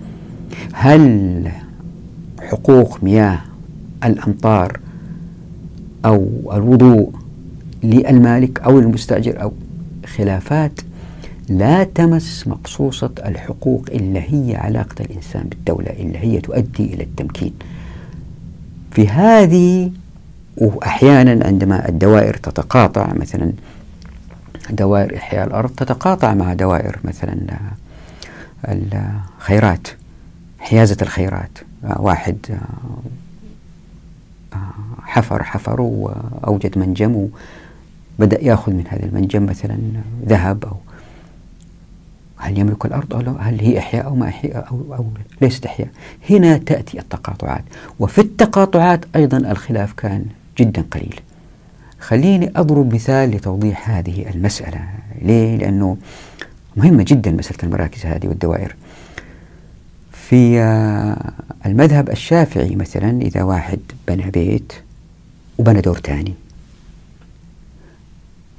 هل 0.73 1.51
حقوق 2.41 3.03
مياه 3.03 3.39
الأمطار 4.03 4.79
أو 6.05 6.51
الوضوء 6.53 7.13
للمالك 7.83 8.59
أو 8.59 8.79
المستأجر 8.79 9.41
أو 9.41 9.53
خلافات 10.17 10.81
لا 11.49 11.83
تمس 11.83 12.47
مقصوصة 12.47 13.11
الحقوق 13.25 13.85
إلا 13.91 14.19
هي 14.19 14.55
علاقة 14.55 14.95
الإنسان 14.99 15.43
بالدولة 15.43 15.89
إلا 15.89 16.19
هي 16.19 16.41
تؤدي 16.41 16.93
إلى 16.93 17.03
التمكين. 17.03 17.53
في 18.91 19.07
هذه 19.07 19.91
وأحيانا 20.57 21.45
عندما 21.45 21.89
الدوائر 21.89 22.33
تتقاطع 22.33 23.13
مثلا 23.13 23.51
دوائر 24.69 25.17
إحياء 25.17 25.47
الأرض 25.47 25.69
تتقاطع 25.69 26.33
مع 26.33 26.53
دوائر 26.53 26.99
مثلا 27.03 27.37
الخيرات 28.67 29.87
حيازة 30.59 30.97
الخيرات. 31.01 31.57
واحد 31.83 32.37
حفر 35.09 35.43
حفر 35.43 35.81
وأوجد 35.81 36.77
منجم 36.77 37.27
وبدأ 38.19 38.43
يأخذ 38.43 38.71
من 38.73 38.83
هذا 38.87 39.05
المنجم 39.05 39.45
مثلا 39.45 39.77
ذهب 40.25 40.65
أو 40.65 40.75
هل 42.37 42.59
يملك 42.59 42.85
الأرض 42.85 43.13
أو 43.13 43.35
هل 43.35 43.59
هي 43.61 43.79
إحياء 43.79 44.05
أو 44.05 44.15
ما 44.15 44.27
إحياء 44.27 44.67
أو, 44.71 44.95
أو 44.95 45.05
ليست 45.41 45.65
إحياء؟ 45.65 45.89
هنا 46.29 46.57
تأتي 46.57 46.99
التقاطعات. 46.99 47.63
وفي 47.99 48.21
التقاطعات 48.21 49.05
أيضا 49.15 49.37
الخلاف 49.37 49.93
كان 49.93 50.25
جدا 50.57 50.83
قليل. 50.91 51.19
خليني 51.99 52.51
أضرب 52.55 52.93
مثال 52.93 53.31
لتوضيح 53.31 53.89
هذه 53.89 54.29
المسألة. 54.29 54.89
ليه؟ 55.21 55.57
لأنه 55.57 55.97
مهمة 56.77 57.05
جدا 57.07 57.31
مسألة 57.31 57.57
المراكز 57.63 58.05
هذه 58.05 58.27
والدوائر. 58.27 58.75
في 60.11 60.59
المذهب 61.65 62.09
الشافعي 62.09 62.75
مثلا 62.75 63.21
إذا 63.21 63.43
واحد 63.43 63.79
بنى 64.07 64.31
بيت 64.31 64.73
وبنى 65.59 65.81
دور 65.81 65.99
ثاني 65.99 66.33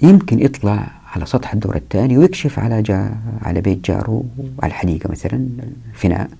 يمكن 0.02 0.40
يطلع 0.40 0.90
على 1.14 1.26
سطح 1.26 1.52
الدور 1.52 1.76
الثاني 1.76 2.19
ويكشف 2.19 2.59
على 2.59 2.83
جا 2.83 3.14
على 3.42 3.61
بيت 3.61 3.85
جاره 3.85 4.25
على 4.62 4.71
الحديقة 4.71 5.11
مثلا 5.11 5.49
الفناء. 5.95 6.30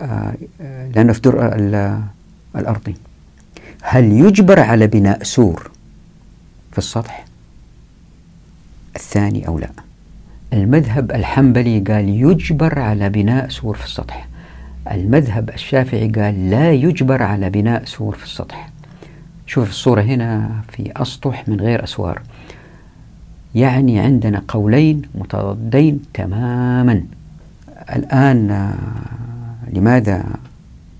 آه 0.00 0.34
لأنه 0.94 1.12
في 1.12 1.20
دور 1.20 1.46
الأرضي. 2.56 2.94
هل 3.82 4.12
يجبر 4.12 4.60
على 4.60 4.86
بناء 4.86 5.22
سور 5.22 5.70
في 6.72 6.78
السطح؟ 6.78 7.24
الثاني 8.96 9.48
أو 9.48 9.58
لا. 9.58 9.70
المذهب 10.52 11.10
الحنبلي 11.10 11.80
قال 11.80 12.08
يجبر 12.08 12.78
على 12.78 13.08
بناء 13.08 13.48
سور 13.48 13.76
في 13.76 13.84
السطح. 13.84 14.28
المذهب 14.92 15.50
الشافعي 15.50 16.08
قال 16.08 16.50
لا 16.50 16.72
يجبر 16.72 17.22
على 17.22 17.50
بناء 17.50 17.84
سور 17.84 18.14
في 18.16 18.24
السطح. 18.24 18.70
شوف 19.48 19.68
الصورة 19.70 20.00
هنا 20.00 20.50
في 20.72 20.92
أسطح 20.96 21.48
من 21.48 21.60
غير 21.60 21.84
أسوار. 21.84 22.22
يعني 23.54 24.00
عندنا 24.00 24.42
قولين 24.48 25.02
متضادين 25.14 26.00
تماما. 26.14 27.02
الآن 27.96 28.50
آه، 28.50 28.74
لماذا 29.72 30.24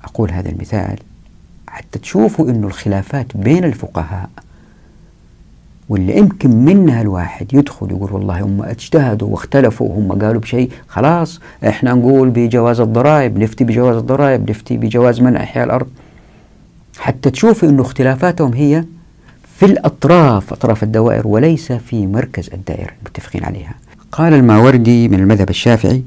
أقول 0.05 0.31
هذا 0.31 0.49
المثال؟ 0.49 0.99
حتى 1.67 1.99
تشوفوا 1.99 2.51
أن 2.51 2.65
الخلافات 2.65 3.37
بين 3.37 3.65
الفقهاء 3.65 4.31
واللي 5.89 6.17
يمكن 6.17 6.51
منها 6.51 7.03
الواحد 7.03 7.55
يدخل 7.55 7.91
يقول 7.91 8.13
والله 8.13 8.41
هم 8.41 8.63
اجتهدوا 8.63 9.29
واختلفوا 9.29 9.89
وهم 9.89 10.13
قالوا 10.13 10.41
بشيء 10.41 10.71
خلاص 10.89 11.41
إحنا 11.69 11.95
نقول 11.95 12.31
بجواز 12.31 12.81
الضرائب 12.81 13.39
نفتي 13.39 13.65
بجواز 13.65 13.97
الضرائب 13.97 14.51
نفتي 14.51 14.77
بجواز 14.77 15.21
منع 15.21 15.43
إحياء 15.43 15.65
الأرض. 15.65 15.87
حتى 16.99 17.31
تشوف 17.31 17.65
إنه 17.65 17.83
اختلافاتهم 17.83 18.53
هي 18.53 18.85
في 19.57 19.67
الأطراف 19.67 20.53
أطراف 20.53 20.83
الدوائر 20.83 21.27
وليس 21.27 21.73
في 21.73 22.07
مركز 22.07 22.51
الدائرة 22.55 22.91
المتفقين 23.03 23.45
عليها. 23.45 23.75
قال 24.13 24.35
الماوردي 24.35 25.09
من 25.09 25.21
المذهب 25.21 25.51
الشافعي 25.51 26.03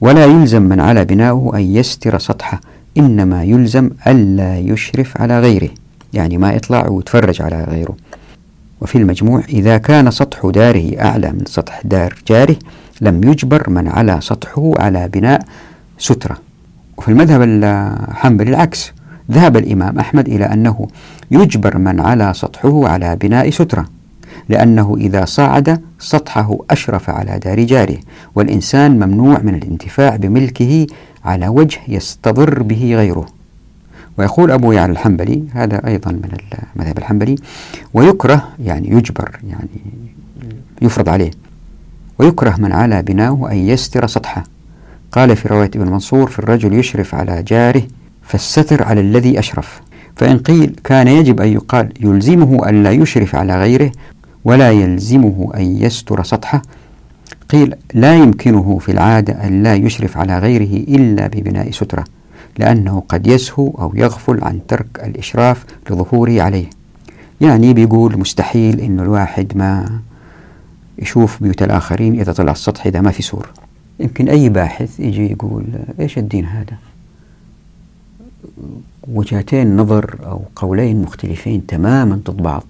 ولا 0.00 0.24
يلزم 0.24 0.62
من 0.62 0.80
على 0.80 1.04
بناؤه 1.04 1.56
أن 1.56 1.60
يستر 1.60 2.18
سطحه 2.18 2.60
إنما 2.98 3.44
يلزم 3.44 3.90
ألا 4.06 4.58
يشرف 4.58 5.20
على 5.20 5.40
غيره. 5.40 5.68
يعني 6.12 6.38
ما 6.38 6.52
يطلع 6.52 6.88
ويتفرج 6.88 7.42
على 7.42 7.64
غيره. 7.64 7.96
وفي 8.80 8.98
المجموع 8.98 9.42
إذا 9.48 9.78
كان 9.78 10.10
سطح 10.10 10.46
داره 10.46 11.00
أعلى 11.00 11.32
من 11.32 11.44
سطح 11.46 11.80
دار 11.84 12.14
جاره 12.28 12.56
لم 13.00 13.24
يجبر 13.24 13.70
من 13.70 13.88
على 13.88 14.18
سطحه 14.20 14.72
على 14.78 15.08
بناء 15.08 15.40
سترة. 15.98 16.38
وفي 16.96 17.08
المذهب 17.08 17.42
الحنبلي 17.42 18.50
العكس 18.50 18.92
ذهب 19.30 19.56
الإمام 19.56 19.98
أحمد 19.98 20.28
إلى 20.28 20.44
أنه 20.44 20.88
يجبر 21.30 21.78
من 21.78 22.00
على 22.00 22.32
سطحه 22.34 22.88
على 22.88 23.16
بناء 23.16 23.50
سترة 23.50 23.86
لأنه 24.48 24.96
إذا 25.00 25.24
صعد 25.24 25.80
سطحه 25.98 26.56
أشرف 26.70 27.10
على 27.10 27.38
دار 27.38 27.60
جاره 27.60 27.98
والإنسان 28.34 28.90
ممنوع 28.94 29.38
من 29.42 29.54
الانتفاع 29.54 30.16
بملكه 30.16 30.86
على 31.24 31.48
وجه 31.48 31.78
يستضر 31.88 32.62
به 32.62 32.94
غيره. 32.94 33.26
ويقول 34.18 34.50
أبو 34.50 34.72
يعلى 34.72 34.92
الحنبلي 34.92 35.44
هذا 35.52 35.86
أيضا 35.86 36.12
من 36.12 36.36
المذهب 36.76 36.98
الحنبلي 36.98 37.36
ويكره 37.94 38.48
يعني 38.64 38.90
يجبر 38.90 39.40
يعني 39.48 39.80
يفرض 40.82 41.08
عليه 41.08 41.30
ويكره 42.18 42.56
من 42.58 42.72
على 42.72 43.02
بناه 43.02 43.48
أن 43.50 43.56
يستر 43.56 44.06
سطحه. 44.06 44.44
قال 45.12 45.36
في 45.36 45.48
رواية 45.48 45.70
ابن 45.74 45.90
منصور 45.90 46.30
في 46.30 46.38
الرجل 46.38 46.74
يشرف 46.74 47.14
على 47.14 47.42
جاره 47.42 47.82
فالستر 48.26 48.82
على 48.82 49.00
الذي 49.00 49.38
أشرف. 49.38 49.80
فإن 50.16 50.38
قيل 50.38 50.76
كان 50.84 51.08
يجب 51.08 51.40
أن 51.40 51.48
يقال 51.48 51.92
يلزمه 52.00 52.68
أن 52.68 52.82
لا 52.82 52.90
يشرف 52.90 53.34
على 53.34 53.60
غيره 53.60 53.92
ولا 54.44 54.70
يلزمه 54.70 55.52
أن 55.56 55.62
يستر 55.62 56.22
سطحه 56.22 56.62
قيل 57.48 57.74
لا 57.94 58.14
يمكنه 58.14 58.78
في 58.78 58.92
العادة 58.92 59.46
أن 59.46 59.62
لا 59.62 59.74
يشرف 59.74 60.18
على 60.18 60.38
غيره 60.38 60.96
إلا 60.96 61.26
ببناء 61.26 61.70
سترة 61.70 62.04
لأنه 62.58 63.02
قد 63.08 63.26
يسهو 63.26 63.70
أو 63.78 63.92
يغفل 63.94 64.44
عن 64.44 64.60
ترك 64.68 64.86
الإشراف 65.04 65.64
لظهوره 65.90 66.42
عليه. 66.42 66.66
يعني 67.40 67.74
بيقول 67.74 68.18
مستحيل 68.18 68.80
أنه 68.80 69.02
الواحد 69.02 69.52
ما 69.56 70.00
يشوف 70.98 71.42
بيوت 71.42 71.62
الآخرين 71.62 72.20
إذا 72.20 72.32
طلع 72.32 72.52
السطح 72.52 72.86
إذا 72.86 73.00
ما 73.00 73.10
في 73.10 73.22
سور. 73.22 73.48
يمكن 74.00 74.28
أي 74.28 74.48
باحث 74.48 75.00
يجي 75.00 75.32
يقول 75.32 75.64
إيش 76.00 76.18
الدين 76.18 76.44
هذا؟ 76.44 76.76
وجهتين 79.08 79.76
نظر 79.76 80.18
أو 80.26 80.42
قولين 80.56 81.02
مختلفين 81.02 81.66
تماما 81.66 82.20
ضد 82.24 82.42
بعض. 82.42 82.64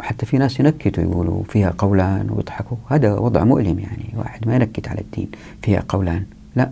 وحتى 0.00 0.26
في 0.26 0.38
ناس 0.38 0.60
ينكتوا 0.60 1.04
يقولوا 1.04 1.42
فيها 1.48 1.74
قولان 1.78 2.30
ويضحكوا. 2.30 2.76
هذا 2.88 3.12
وضع 3.14 3.44
مؤلم 3.44 3.78
يعني 3.78 4.04
واحد 4.16 4.48
ما 4.48 4.54
ينكت 4.54 4.88
على 4.88 5.00
الدين 5.00 5.28
فيها 5.62 5.82
قولان. 5.88 6.24
لا 6.56 6.70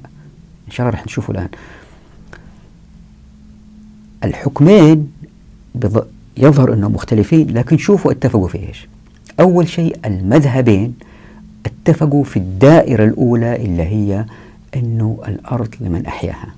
إن 0.66 0.72
شاء 0.72 0.86
الله 0.86 0.98
رح 0.98 1.06
نشوفه 1.06 1.30
الآن. 1.30 1.48
الحكمين 4.24 5.12
يظهر 6.36 6.72
أنهم 6.74 6.92
مختلفين 6.92 7.50
لكن 7.50 7.78
شوفوا 7.78 8.12
اتفقوا 8.12 8.48
في 8.48 8.58
إيش؟ 8.68 8.88
أول 9.40 9.68
شيء 9.68 9.96
المذهبين 10.04 10.94
اتفقوا 11.66 12.24
في 12.24 12.36
الدائرة 12.36 13.04
الأولى 13.04 13.56
اللي 13.56 13.82
هي 13.82 14.24
أنه 14.76 15.18
الأرض 15.28 15.74
لمن 15.80 16.06
أحياها. 16.06 16.54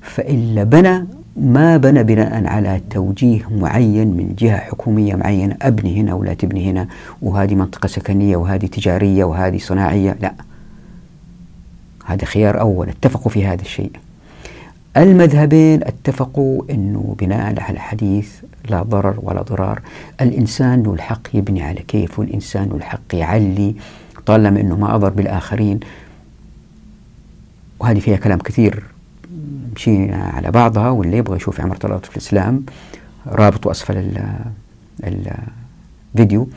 فإلا 0.00 0.64
بنى 0.64 1.06
ما 1.36 1.76
بنى 1.76 2.02
بناء 2.02 2.46
على 2.46 2.80
توجيه 2.90 3.48
معين 3.50 4.08
من 4.08 4.34
جهة 4.38 4.58
حكومية 4.58 5.14
معينة 5.14 5.56
أبني 5.62 6.00
هنا 6.00 6.14
ولا 6.14 6.34
تبني 6.34 6.70
هنا 6.70 6.88
وهذه 7.22 7.54
منطقة 7.54 7.86
سكنية 7.86 8.36
وهذه 8.36 8.66
تجارية 8.66 9.24
وهذه 9.24 9.58
صناعية. 9.58 10.16
لا. 10.20 10.34
هذا 12.04 12.24
خيار 12.24 12.60
أول 12.60 12.88
اتفقوا 12.88 13.30
في 13.30 13.46
هذا 13.46 13.62
الشيء. 13.62 13.92
المذهبين 14.96 15.82
اتفقوا 15.82 16.62
أنه 16.70 17.16
بناء 17.18 17.60
على 17.60 17.80
حديث 17.80 18.32
لا 18.68 18.82
ضرر 18.82 19.18
ولا 19.22 19.42
ضرار. 19.42 19.80
الإنسان 20.20 20.82
له 20.82 20.94
الحق 20.94 21.28
يبني 21.34 21.62
على 21.62 21.80
كيفه 21.80 22.22
الإنسان 22.22 22.68
له 22.68 22.76
الحق 22.76 23.14
يعلي. 23.14 23.74
طالما 24.26 24.60
أنه 24.60 24.76
ما 24.76 24.94
أضر 24.94 25.08
بالآخرين. 25.08 25.80
وهذه 27.80 27.98
فيها 27.98 28.16
كلام 28.16 28.38
كثير. 28.38 28.82
مشينا 29.80 30.16
على 30.16 30.50
بعضها 30.50 30.90
واللي 30.90 31.16
يبغى 31.16 31.36
يشوف 31.36 31.60
عمر 31.60 31.76
طلعت 31.76 32.06
في 32.06 32.12
الإسلام 32.12 32.64
رابط 33.26 33.68
أسفل 33.68 34.12
الفيديو 36.14 36.48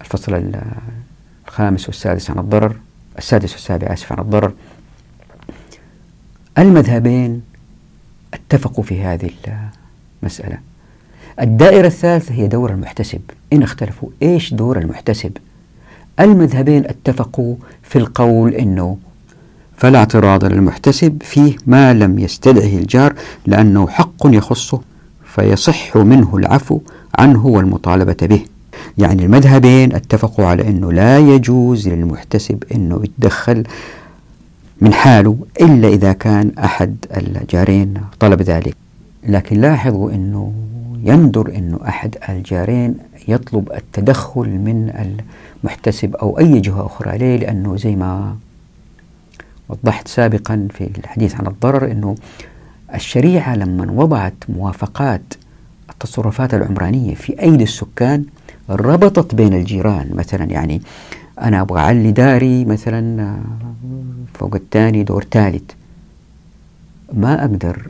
الفصل 0.00 0.52
الخامس 1.48 1.86
والسادس 1.86 2.30
عن 2.30 2.38
الضرر 2.38 2.76
السادس 3.18 3.52
والسابع 3.52 3.92
آسف 3.92 4.12
عن 4.12 4.18
الضرر. 4.18 4.52
المذهبين 6.58 7.42
اتفقوا 8.34 8.84
في 8.84 9.02
هذه 9.02 9.30
المسألة 10.22 10.58
الدائرة 11.40 11.86
الثالثة 11.86 12.34
هي 12.34 12.46
دور 12.46 12.70
المحتسب. 12.70 13.20
إن 13.52 13.62
اختلفوا 13.62 14.08
إيش 14.22 14.54
دور 14.54 14.78
المحتسب؟ 14.78 15.36
المذهبين 16.20 16.84
اتفقوا 16.84 17.56
في 17.82 17.98
القول 17.98 18.54
أنه 18.54 18.98
فلا 19.76 19.98
اعتراض 19.98 20.44
للمحتسب 20.44 21.22
فيه 21.22 21.56
ما 21.66 21.94
لم 21.94 22.18
يستدعه 22.18 22.78
الجار 22.78 23.14
لأنه 23.46 23.88
حق 23.88 24.26
يخصه 24.26 24.80
فيصح 25.24 25.96
منه 25.96 26.36
العفو 26.36 26.80
عنه 27.18 27.46
والمطالبة 27.46 28.16
به. 28.22 28.40
يعني 28.98 29.24
المذهبين 29.24 29.94
اتفقوا 29.94 30.46
على 30.46 30.68
أنه 30.68 30.92
لا 30.92 31.18
يجوز 31.18 31.88
للمحتسب 31.88 32.64
أنه 32.74 33.00
يتدخل 33.04 33.64
من 34.80 34.92
حاله 34.92 35.36
إلا 35.60 35.88
إذا 35.88 36.12
كان 36.12 36.50
أحد 36.58 36.96
الجارين 37.16 37.94
طلب 38.20 38.42
ذلك. 38.42 38.76
لكن 39.28 39.60
لاحظوا 39.60 40.10
أنه 40.10 40.52
يندر 41.04 41.52
أنه 41.56 41.80
أحد 41.88 42.16
الجارين 42.28 42.94
يطلب 43.28 43.72
التدخل 43.76 44.48
من 44.48 44.92
المحتسب 45.64 46.16
أو 46.16 46.38
أي 46.38 46.60
جهة 46.60 46.86
أخرى. 46.86 47.10
عليه 47.10 47.36
لأنه 47.36 47.76
زي 47.76 47.96
ما 47.96 48.36
وضحت 49.68 50.08
سابقا 50.08 50.68
في 50.70 50.90
الحديث 50.98 51.34
عن 51.34 51.46
الضرر 51.46 51.90
أنه 51.92 52.14
الشريعة 52.94 53.56
لما 53.56 53.92
وضعت 53.92 54.34
موافقات 54.48 55.34
التصرفات 55.90 56.54
العمرانية 56.54 57.14
في 57.14 57.42
أيدي 57.42 57.64
السكان 57.64 58.24
ربطت 58.70 59.34
بين 59.34 59.54
الجيران. 59.54 60.10
مثلا 60.14 60.44
يعني 60.44 60.82
أنا 61.40 61.60
أبغى 61.60 61.80
أعلي 61.80 62.12
داري 62.12 62.64
مثلا 62.64 63.36
فوق 64.34 64.54
الثاني 64.54 65.02
دور 65.02 65.26
ثالث. 65.30 65.70
ما 67.12 67.40
أقدر 67.40 67.88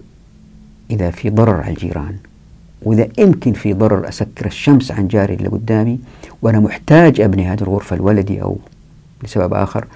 إذا 0.90 1.10
في 1.10 1.30
ضرر 1.30 1.60
على 1.60 1.70
الجيران 1.70 2.16
وإذا 2.82 3.08
يمكن 3.18 3.52
في 3.52 3.72
ضرر 3.72 4.08
أسكر 4.08 4.46
الشمس 4.46 4.90
عن 4.92 5.08
جاري 5.08 5.34
اللي 5.34 5.48
قدامي 5.48 5.98
وأنا 6.42 6.60
محتاج 6.60 7.20
أبني 7.20 7.46
هذه 7.46 7.62
الغرفة 7.62 7.96
لولدي 7.96 8.42
أو 8.42 8.58
لسبب 9.24 9.54
آخر. 9.54 9.86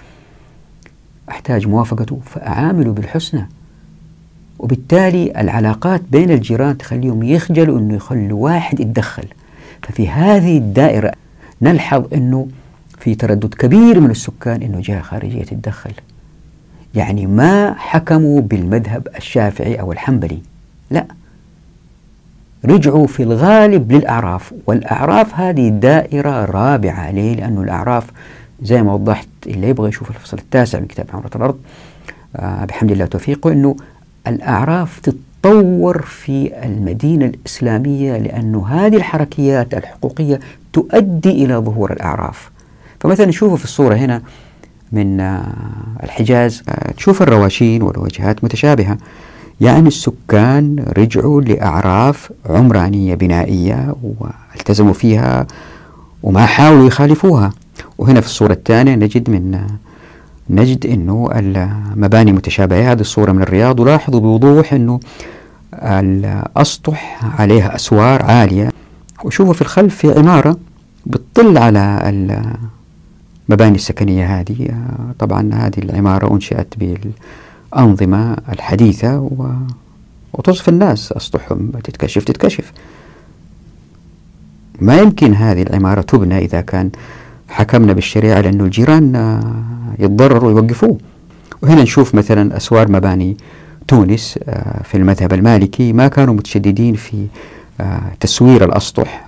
أحتاج 1.31 1.67
موافقته 1.67 2.21
فأعامله 2.25 2.93
بالحسنى. 2.93 3.49
وبالتالي 4.59 5.41
العلاقات 5.41 6.03
بين 6.11 6.31
الجيران 6.31 6.79
تخليهم 6.79 7.23
يخجلوا 7.23 7.79
أنه 7.79 7.95
يخلوا 7.95 8.45
واحد 8.45 8.81
يتدخل. 8.81 9.25
ففي 9.83 10.09
هذه 10.09 10.59
الدائرة 10.59 11.13
نلحظ 11.63 12.15
أنه 12.15 12.49
في 12.99 13.15
تردد 13.15 13.55
كبير 13.55 14.01
من 14.01 14.11
السكان 14.11 14.63
أنه 14.63 14.81
جهة 14.81 15.01
خارجية 15.01 15.43
تتدخل. 15.43 15.93
يعني 16.95 17.27
ما 17.27 17.75
حكموا 17.75 18.41
بالمذهب 18.41 19.09
الشافعي 19.17 19.81
أو 19.81 19.93
الحنبلي. 19.93 20.39
لا. 20.91 21.07
رجعوا 22.65 23.07
في 23.07 23.23
الغالب 23.23 23.93
للأعراف 23.93 24.55
والأعراف 24.67 25.35
هذه 25.35 25.69
دائرة 25.69 26.45
رابعة. 26.45 27.11
ليه؟ 27.11 27.35
لأنه 27.35 27.63
الأعراف 27.63 28.07
زي 28.63 28.83
ما 28.83 28.95
وضحت 28.95 29.29
اللي 29.47 29.69
يبغى 29.69 29.89
يشوف 29.89 30.11
الفصل 30.11 30.39
التاسع 30.39 30.81
من 30.81 30.87
كتاب 30.87 31.07
عمرة 31.15 31.31
الأرض. 31.37 31.59
آه 32.37 32.65
بحمد 32.65 32.91
الله 32.91 33.05
توفيقه 33.07 33.53
أنه 33.53 33.77
الأعراف 34.27 35.01
تتطور 35.01 36.03
في 36.03 36.51
المدينة 36.65 37.25
الإسلامية 37.27 38.17
لأنه 38.19 38.67
هذه 38.69 38.97
الحركيات 38.97 39.75
الحقوقية 39.75 40.41
تؤدي 40.73 41.45
إلى 41.45 41.55
ظهور 41.55 41.93
الأعراف. 41.93 42.51
فمثلا 43.01 43.27
نشوفه 43.27 43.57
في 43.57 43.65
الصورة 43.65 43.95
هنا 43.95 44.23
من 44.93 45.21
آه 45.21 45.53
الحجاز. 46.03 46.63
آه 46.69 46.93
تشوف 46.93 47.23
الرواشين 47.23 47.83
والواجهات 47.83 48.45
متشابهة. 48.45 48.99
يعني 49.61 49.89
السكان 49.89 50.85
رجعوا 50.99 51.41
لأعراف 51.41 52.33
عمرانية 52.47 53.15
بنائية 53.15 53.95
والتزموا 54.03 54.93
فيها 54.93 55.47
وما 56.23 56.47
حاولوا 56.47 56.87
يخالفوها. 56.87 57.53
وهنا 57.99 58.21
في 58.21 58.27
الصورة 58.27 58.53
الثانية 58.53 58.95
نجد 58.95 59.31
من 59.31 59.61
نجد 60.51 60.87
أنه 60.87 61.29
المباني 61.33 62.33
متشابهة. 62.33 62.93
هذه 62.93 63.01
الصورة 63.01 63.33
من 63.33 63.43
الرياض 63.43 63.81
ولاحظوا 63.81 64.21
بوضوح 64.21 64.73
أنه 64.73 65.01
الأسطح 65.75 67.21
عليها 67.41 67.75
أسوار 67.75 68.23
عالية. 68.23 68.71
وشوفوا 69.25 69.53
في 69.53 69.63
الخلف 69.63 69.97
في 69.97 70.19
عمارة 70.19 70.57
بتطل 71.07 71.59
على 71.59 72.01
المباني 73.49 73.75
السكنية 73.75 74.41
هذه. 74.41 74.75
طبعا 75.19 75.51
هذه 75.55 75.79
العمارة 75.79 76.35
أنشئت 76.35 76.75
بالأنظمة 76.79 78.37
الحديثة 78.53 79.19
و 79.19 79.51
وتصف 80.33 80.69
الناس 80.69 81.13
أسطحهم. 81.13 81.71
تتكشف 81.85 82.25
تتكشف. 82.25 82.73
ما 84.81 84.97
يمكن 84.99 85.35
هذه 85.35 85.63
العمارة 85.63 86.01
تبنى 86.01 86.39
إذا 86.39 86.61
كان 86.61 86.91
حكمنا 87.49 87.93
بالشريعة 87.93 88.41
لأنه 88.41 88.65
الجيران 88.65 89.17
آه، 89.17 89.55
يتضرروا 89.99 90.53
ويوقفوه. 90.53 90.99
وهنا 91.63 91.83
نشوف 91.83 92.15
مثلا 92.15 92.57
أسوار 92.57 92.93
مباني 92.93 93.37
تونس 93.89 94.39
آه، 94.49 94.83
في 94.83 94.97
المذهب 94.97 95.33
المالكي 95.33 95.93
ما 95.93 96.09
كانوا 96.09 96.35
متشددين 96.35 96.95
في 96.95 97.27
آه، 97.81 98.13
تسوير 98.21 98.65
الأسطح 98.65 99.27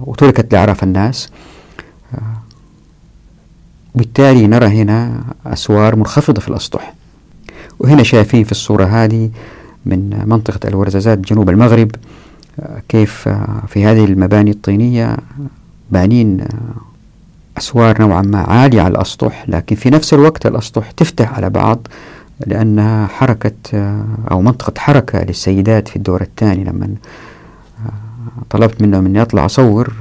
وتركت 0.00 0.52
لأعراف 0.52 0.82
الناس. 0.82 1.28
بالتالي 3.94 4.46
نرى 4.46 4.66
هنا 4.66 5.24
أسوار 5.46 5.96
منخفضة 5.96 6.40
في 6.40 6.48
الأسطح. 6.48 6.94
وهنا 7.78 8.02
شايفين 8.02 8.44
في 8.44 8.52
الصورة 8.52 8.84
هذه 8.84 9.30
من 9.86 10.22
منطقة 10.26 10.68
الورزازات 10.68 11.18
جنوب 11.18 11.50
المغرب 11.50 11.90
كيف 12.88 13.28
في 13.68 13.84
هذه 13.84 14.04
المباني 14.04 14.50
الطينية 14.50 15.16
بانين 15.90 16.44
أسوار 17.58 18.00
نوعا 18.00 18.22
ما 18.22 18.38
عالية 18.38 18.82
على 18.82 18.92
الأسطح 18.92 19.48
لكن 19.48 19.76
في 19.76 19.90
نفس 19.90 20.14
الوقت 20.14 20.46
الأسطح 20.46 20.90
تفتح 20.90 21.34
على 21.34 21.50
بعض 21.50 21.88
لأنها 22.46 23.06
حركة 23.06 23.52
أو 24.30 24.42
منطقة 24.42 24.72
حركة 24.78 25.22
للسيدات 25.22 25.88
في 25.88 25.96
الدور 25.96 26.20
الثاني. 26.22 26.64
لما 26.64 26.94
طلبت 28.50 28.82
منهم 28.82 29.06
أني 29.06 29.22
أطلع 29.22 29.46
أصور 29.46 29.92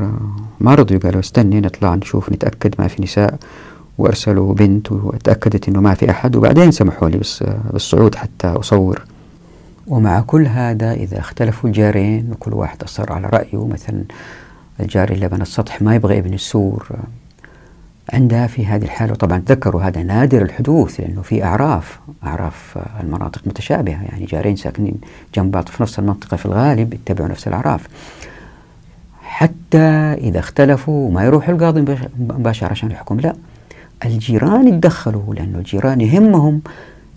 ما 0.59 0.75
رضوا 0.75 0.97
قالوا 0.97 1.19
استني 1.19 1.61
نطلع 1.61 1.95
نشوف 1.95 2.31
نتأكد 2.31 2.75
ما 2.79 2.87
في 2.87 3.03
نساء. 3.03 3.37
وأرسلوا 3.97 4.53
بنت 4.53 4.91
وتأكدت 4.91 5.69
أنه 5.69 5.81
ما 5.81 5.93
في 5.93 6.11
أحد. 6.11 6.35
وبعدين 6.35 6.71
سمحوا 6.71 7.09
لي 7.09 7.21
بالصعود 7.71 8.15
حتى 8.15 8.47
أصور. 8.47 9.01
ومع 9.87 10.21
كل 10.21 10.47
هذا 10.47 10.93
إذا 10.93 11.19
اختلفوا 11.19 11.69
الجارين 11.69 12.31
وكل 12.31 12.53
واحد 12.53 12.83
أصر 12.83 13.13
على 13.13 13.27
رأيه. 13.27 13.67
مثلا 13.67 14.03
الجار 14.79 15.11
اللي 15.11 15.27
بنى 15.27 15.41
السطح 15.41 15.81
ما 15.81 15.95
يبغى 15.95 16.17
يبني 16.17 16.35
السور. 16.35 16.87
عندها 18.13 18.47
في 18.47 18.65
هذه 18.65 18.83
الحالة. 18.83 19.11
وطبعا 19.11 19.43
تذكروا 19.45 19.81
هذا 19.81 20.03
نادر 20.03 20.41
الحدوث 20.41 20.99
لأنه 20.99 21.21
في 21.21 21.43
أعراف 21.43 21.99
أعراف 22.23 22.77
المناطق 23.01 23.41
متشابهة 23.45 24.03
يعني 24.03 24.25
جارين 24.25 24.55
ساكنين 24.55 24.95
جنب 25.35 25.51
بعض 25.51 25.67
في 25.69 25.83
نفس 25.83 25.99
المنطقة 25.99 26.37
في 26.37 26.45
الغالب 26.45 26.93
يتبعوا 26.93 27.29
نفس 27.29 27.47
الأعراف. 27.47 27.87
حتى 29.21 29.77
إذا 30.17 30.39
اختلفوا 30.39 31.11
ما 31.11 31.23
يروحوا 31.23 31.53
القاضي 31.53 31.97
مباشرة 32.19 32.67
عشان 32.67 32.91
يحكم 32.91 33.19
لا. 33.19 33.35
الجيران 34.05 34.67
يتدخلوا 34.67 35.33
لأنه 35.35 35.57
الجيران 35.57 36.01
يهمهم 36.01 36.61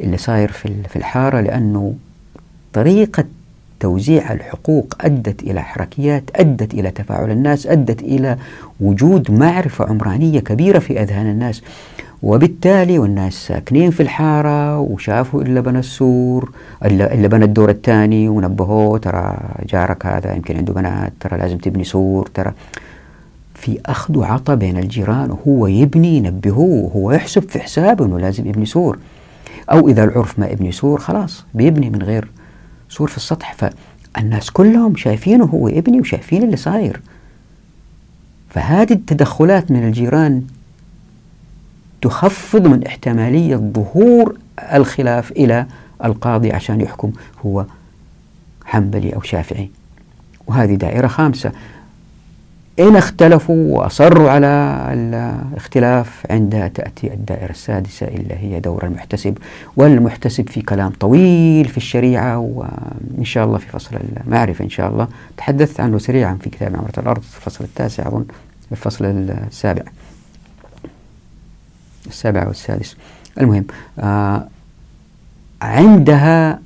اللي 0.01 0.16
صاير 0.16 0.53
في 0.53 0.96
الحارة 0.96 1.40
لأنه 1.40 1.94
طريقة 2.72 3.24
توزيع 3.81 4.33
الحقوق 4.33 4.95
أدت 5.01 5.43
إلى 5.43 5.62
حركيات 5.62 6.23
أدت 6.37 6.75
إلى 6.75 6.91
تفاعل 6.91 7.31
الناس 7.31 7.67
أدت 7.67 8.03
إلى 8.03 8.37
وجود 8.81 9.31
معرفة 9.31 9.85
عمرانية 9.85 10.41
كبيرة 10.41 10.79
في 10.79 11.03
أذهان 11.03 11.27
الناس. 11.27 11.62
وبالتالي 12.23 12.99
والناس 12.99 13.35
ساكنين 13.47 13.91
في 13.91 14.03
الحارة 14.03 14.79
وشافوا 14.79 15.43
إلا 15.43 15.61
بنى 15.61 15.79
السور 15.79 16.53
إلا, 16.85 17.29
بنى 17.29 17.45
الدور 17.45 17.71
الثاني 17.71 18.29
ونبهوه 18.29 18.99
ترى 18.99 19.37
جارك 19.71 20.07
هذا 20.07 20.35
يمكن 20.35 20.57
عنده 20.57 20.73
بنات 20.73 21.12
ترى 21.21 21.38
لازم 21.38 21.59
تبني 21.59 21.85
سور 21.85 22.29
ترى 22.35 22.53
في 23.55 23.81
أخذ 23.87 24.19
وعطى 24.19 24.57
بين 24.57 24.79
الجيران 24.79 25.31
وهو 25.31 25.67
يبني 25.67 26.17
ينبهوه 26.17 26.91
هو 26.97 27.12
يحسب 27.12 27.43
في 27.43 27.59
حسابه 27.61 28.05
أنه 28.05 28.19
لازم 28.19 28.47
يبني 28.47 28.67
سور. 28.67 28.99
أو 29.73 29.88
إذا 29.88 30.05
العرف 30.05 30.38
ما 30.38 30.47
يبني 30.47 30.73
سور 30.73 31.01
خلاص 31.01 31.45
بيبني 31.55 31.91
من 31.91 32.03
غير 32.03 32.29
سور 32.88 33.09
في 33.09 33.16
السطح 33.16 33.55
فالناس 33.55 34.51
كلهم 34.51 34.96
شايفينه 34.96 35.44
هو 35.44 35.68
يبني 35.68 36.01
وشايفين 36.01 36.42
اللي 36.42 36.57
صاير. 36.57 37.01
فهذه 38.51 38.92
التدخلات 38.92 39.70
من 39.70 39.87
الجيران 39.88 40.42
تخفض 42.03 42.66
من 42.66 42.87
احتمالية 42.87 43.57
ظهور 43.57 44.38
الخلاف 44.72 45.31
إلى 45.31 45.66
القاضي 46.05 46.53
عشان 46.53 46.81
يحكم 46.81 47.12
هو 47.46 47.66
حنبلي 48.64 49.14
أو 49.14 49.20
شافعي. 49.20 49.70
وهذه 50.46 50.74
دائرة 50.74 51.07
خامسة. 51.07 51.53
إن 52.79 52.97
اختلفوا 52.97 53.79
وأصروا 53.79 54.31
على 54.31 54.47
الاختلاف 54.93 56.27
عندها 56.31 56.69
تأتي 56.69 57.12
الدائرة 57.12 57.51
السادسة 57.51 58.09
اللي 58.09 58.35
هي 58.35 58.61
دور 58.61 58.85
المحتسب 58.85 59.38
والمحتسب 59.77 60.49
في 60.49 60.62
كلام 60.62 60.91
طويل 61.01 61.64
في 61.64 61.77
الشريعة 61.77 62.38
وإن 62.38 63.25
شاء 63.25 63.45
الله 63.45 63.59
في 63.59 63.67
فصل 63.67 63.97
المعرفة 64.27 64.64
إن 64.64 64.71
شاء 64.71 64.91
الله. 64.91 65.09
تحدثت 65.37 65.81
عنه 65.81 65.99
سريعا 65.99 66.38
في 66.41 66.51
كتاب 66.51 66.77
عمرة 66.77 66.93
الأرض 66.99 67.23
في 67.23 67.37
الفصل 67.47 67.64
التاسع 67.64 68.09
أظن 68.09 68.25
الفصل 68.73 69.05
السابع. 69.05 69.83
السابع 72.07 72.47
والسادس. 72.47 72.97
المهم 73.41 73.64
آه 73.99 74.49
عندها 75.62 76.61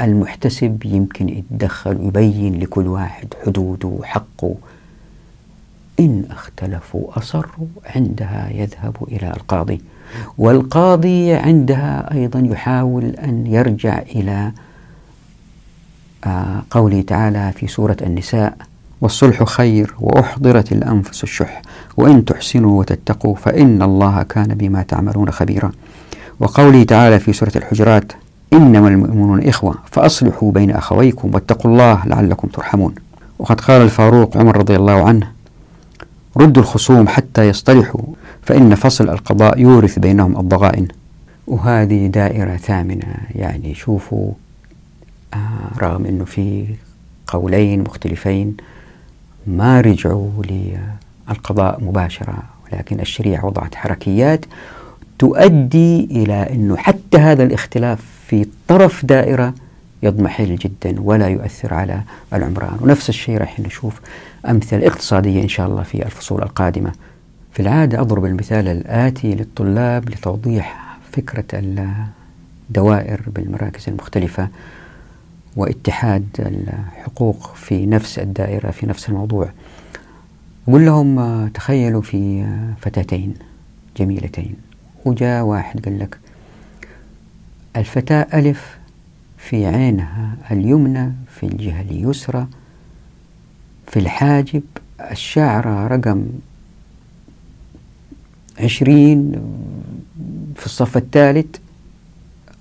المحتسب 0.00 0.82
يمكن 0.84 1.28
يتدخل 1.28 1.96
ويبين 1.96 2.60
لكل 2.60 2.86
واحد 2.86 3.34
حدوده 3.46 3.88
وحقه. 3.88 4.54
إن 6.00 6.24
اختلفوا 6.30 7.18
أصروا 7.18 7.66
عندها 7.94 8.48
يذهب 8.52 8.96
إلى 9.08 9.30
القاضي 9.30 9.80
والقاضي 10.38 11.32
عندها 11.32 12.14
أيضا 12.14 12.40
يحاول 12.40 13.04
أن 13.04 13.46
يرجع 13.46 13.98
إلى 13.98 14.52
آه، 16.24 16.62
قوله 16.70 17.02
تعالى 17.02 17.52
في 17.56 17.66
سورة 17.66 17.96
النساء 18.02 18.56
والصلح 19.00 19.42
خير 19.44 19.94
وأحضرت 20.00 20.72
الأنفس 20.72 21.22
الشح 21.22 21.62
وإن 21.96 22.24
تحسنوا 22.24 22.78
وتتقوا 22.78 23.34
فإن 23.34 23.82
الله 23.82 24.22
كان 24.22 24.54
بما 24.54 24.82
تعملون 24.82 25.30
خبيرا. 25.30 25.72
وقوله 26.40 26.82
تعالى 26.84 27.18
في 27.18 27.32
سورة 27.32 27.52
الحجرات 27.56 28.12
إنما 28.52 28.88
المؤمنون 28.88 29.48
إخوة 29.48 29.74
فأصلحوا 29.90 30.52
بين 30.52 30.70
أخويكم 30.70 31.34
واتقوا 31.34 31.70
الله 31.70 32.06
لعلكم 32.06 32.48
ترحمون. 32.48 32.94
وقد 33.38 33.60
قال 33.60 33.82
الفاروق 33.82 34.36
عمر 34.36 34.56
رضي 34.56 34.76
الله 34.76 35.08
عنه 35.08 35.31
ردوا 36.36 36.62
الخصوم 36.62 37.08
حتى 37.08 37.48
يصطلحوا 37.48 38.04
فإن 38.42 38.74
فصل 38.74 39.08
القضاء 39.08 39.58
يورث 39.60 39.98
بينهم 39.98 40.40
الضغائن. 40.40 40.88
وهذه 41.46 42.06
دائرة 42.06 42.56
ثامنة 42.56 43.14
يعني 43.34 43.74
شوفوا 43.74 44.32
آه 45.34 45.78
رغم 45.82 46.06
أنه 46.06 46.24
في 46.24 46.66
قولين 47.26 47.80
مختلفين 47.80 48.56
ما 49.46 49.80
رجعوا 49.80 50.30
للقضاء 51.28 51.80
مباشرة 51.84 52.42
ولكن 52.72 53.00
الشريعة 53.00 53.46
وضعت 53.46 53.74
حركيات 53.74 54.44
تؤدي 55.18 56.04
إلى 56.04 56.34
أنه 56.34 56.76
حتى 56.76 57.18
هذا 57.18 57.42
الاختلاف 57.44 58.00
في 58.26 58.46
طرف 58.68 59.04
دائرة 59.06 59.54
يضمحل 60.02 60.56
جدا 60.56 61.00
ولا 61.00 61.28
يؤثر 61.28 61.74
على 61.74 62.00
العمران. 62.34 62.78
ونفس 62.80 63.08
الشيء 63.08 63.38
راح 63.38 63.60
نشوف 63.60 64.00
أمثلة 64.50 64.86
اقتصادية 64.86 65.42
إن 65.42 65.48
شاء 65.48 65.66
الله 65.66 65.82
في 65.82 66.06
الفصول 66.06 66.42
القادمة. 66.42 66.92
في 67.52 67.60
العادة 67.60 68.00
أضرب 68.00 68.24
المثال 68.24 68.68
الآتي 68.68 69.34
للطلاب 69.34 70.08
لتوضيح 70.10 70.98
فكرة 71.12 71.44
الدوائر 72.70 73.20
بالمراكز 73.26 73.88
المختلفة 73.88 74.48
واتحاد 75.56 76.26
الحقوق 76.38 77.54
في 77.54 77.86
نفس 77.86 78.18
الدائرة 78.18 78.70
في 78.70 78.86
نفس 78.86 79.08
الموضوع. 79.08 79.48
أقول 80.68 80.86
لهم 80.86 81.48
تخيلوا 81.48 82.02
في 82.02 82.46
فتاتين 82.80 83.34
جميلتين. 83.96 84.54
وجاء 85.04 85.42
واحد 85.44 85.84
قال 85.84 85.98
لك 85.98 86.18
الفتاة 87.76 88.26
ألف 88.34 88.78
في 89.38 89.66
عينها 89.66 90.36
اليمنى 90.50 91.12
في 91.30 91.46
الجهة 91.46 91.80
اليسرى 91.80 92.46
في 93.92 93.98
الحاجب 93.98 94.62
الشعرة 95.10 95.86
رقم 95.86 96.26
عشرين 98.60 99.32
في 100.56 100.66
الصف 100.66 100.96
الثالث 100.96 101.56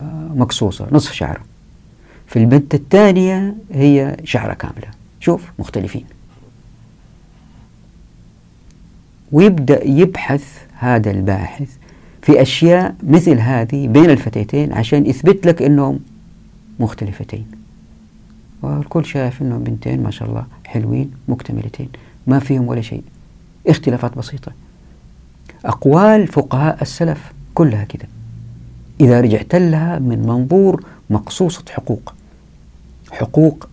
آه، 0.02 0.32
مقصوصة 0.36 0.88
نصف 0.92 1.14
شعرة 1.14 1.42
في 2.28 2.40
البنت 2.40 2.74
الثانية 2.76 3.56
هي 3.72 4.18
شعرة 4.24 4.54
كاملة. 4.54 4.88
شوف 5.20 5.52
مختلفين. 5.60 6.06
ويبدأ 9.32 9.88
يبحث 9.88 10.58
هذا 10.74 11.12
الباحث 11.12 11.70
في 12.22 12.42
أشياء 12.42 12.96
مثل 13.04 13.40
هذه 13.40 13.88
بين 13.88 14.10
الفتيتين 14.10 14.74
عشان 14.74 15.06
يثبت 15.06 15.48
لك 15.48 15.62
أنهم 15.62 16.00
مختلفتين. 16.80 17.46
والكل 18.62 19.06
شايف 19.06 19.42
أنهم 19.42 19.64
بنتين 19.64 20.04
ما 20.04 20.12
شاء 20.12 20.30
الله. 20.30 20.46
حلوين 20.72 21.12
مكتملتين 21.28 21.90
ما 22.28 22.40
فيهم 22.40 22.68
ولا 22.68 22.82
شيء. 22.82 23.04
اختلافات 23.68 24.18
بسيطة. 24.18 24.52
أقوال 25.66 26.28
فقهاء 26.28 26.82
السلف 26.82 27.34
كلها 27.54 27.84
كده. 27.84 28.06
إذا 29.02 29.22
رجعت 29.22 29.56
لها 29.56 30.00
من 30.00 30.20
منظور 30.28 30.84
مقصوصة 31.10 31.64
حقوق. 31.70 32.14
حقوق 33.12 33.68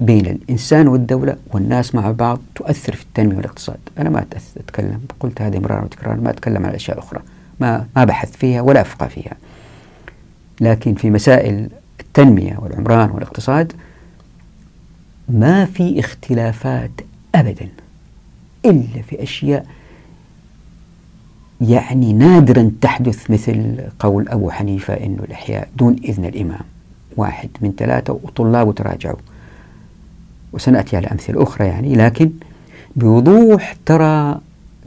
بين 0.00 0.26
الإنسان 0.26 0.88
والدولة 0.88 1.36
والناس 1.52 1.94
مع 1.94 2.10
بعض 2.10 2.40
تؤثر 2.54 2.94
في 2.94 3.02
التنمية 3.02 3.36
والاقتصاد. 3.36 3.78
أنا 3.98 4.10
ما 4.10 4.24
أتكلم 4.56 5.00
قلت 5.20 5.42
هذه 5.42 5.58
مرارا 5.58 5.84
وتكرارا 5.84 6.16
ما 6.16 6.30
أتكلم 6.30 6.66
عن 6.66 6.74
أشياء 6.74 6.98
أخرى. 6.98 7.20
ما, 7.60 7.86
ما 7.96 8.04
بحث 8.04 8.36
فيها 8.36 8.60
ولا 8.60 8.80
أفقى 8.80 9.08
فيها. 9.08 9.36
لكن 10.60 10.94
في 10.94 11.10
مسائل 11.10 11.68
التنمية 12.00 12.56
والعمران 12.58 13.10
والاقتصاد 13.10 13.72
ما 15.28 15.64
في 15.64 16.00
اختلافات 16.00 16.90
أبدا 17.34 17.68
إلا 18.64 19.02
في 19.02 19.22
أشياء 19.22 19.66
يعني 21.60 22.12
نادرا 22.12 22.70
تحدث 22.80 23.30
مثل 23.30 23.76
قول 23.98 24.28
أبو 24.28 24.50
حنيفة 24.50 24.94
أنه 24.94 25.22
الإحياء 25.24 25.68
دون 25.76 25.96
إذن 26.04 26.24
الإمام 26.24 26.60
واحد 27.16 27.48
من 27.60 27.72
ثلاثة 27.78 28.12
وطلابه 28.12 28.72
تراجعوا. 28.72 29.18
وسنأتي 30.52 30.96
على 30.96 31.06
أمثلة 31.06 31.42
أخرى 31.42 31.66
يعني 31.66 31.94
لكن 31.94 32.30
بوضوح 32.96 33.76
ترى 33.86 34.40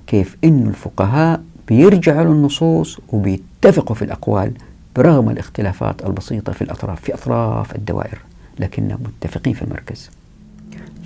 كيف 0.07 0.37
أن 0.43 0.67
الفقهاء 0.67 1.43
بيرجعوا 1.67 2.23
للنصوص 2.23 2.99
وبيتفقوا 3.09 3.95
في 3.95 4.01
الأقوال 4.01 4.53
برغم 4.95 5.29
الاختلافات 5.29 6.05
البسيطة 6.05 6.53
في 6.53 6.61
الأطراف 6.61 7.01
في 7.01 7.13
أطراف 7.13 7.75
الدوائر 7.75 8.21
لكنهم 8.59 8.99
متفقين 9.03 9.53
في 9.53 9.61
المركز. 9.61 10.09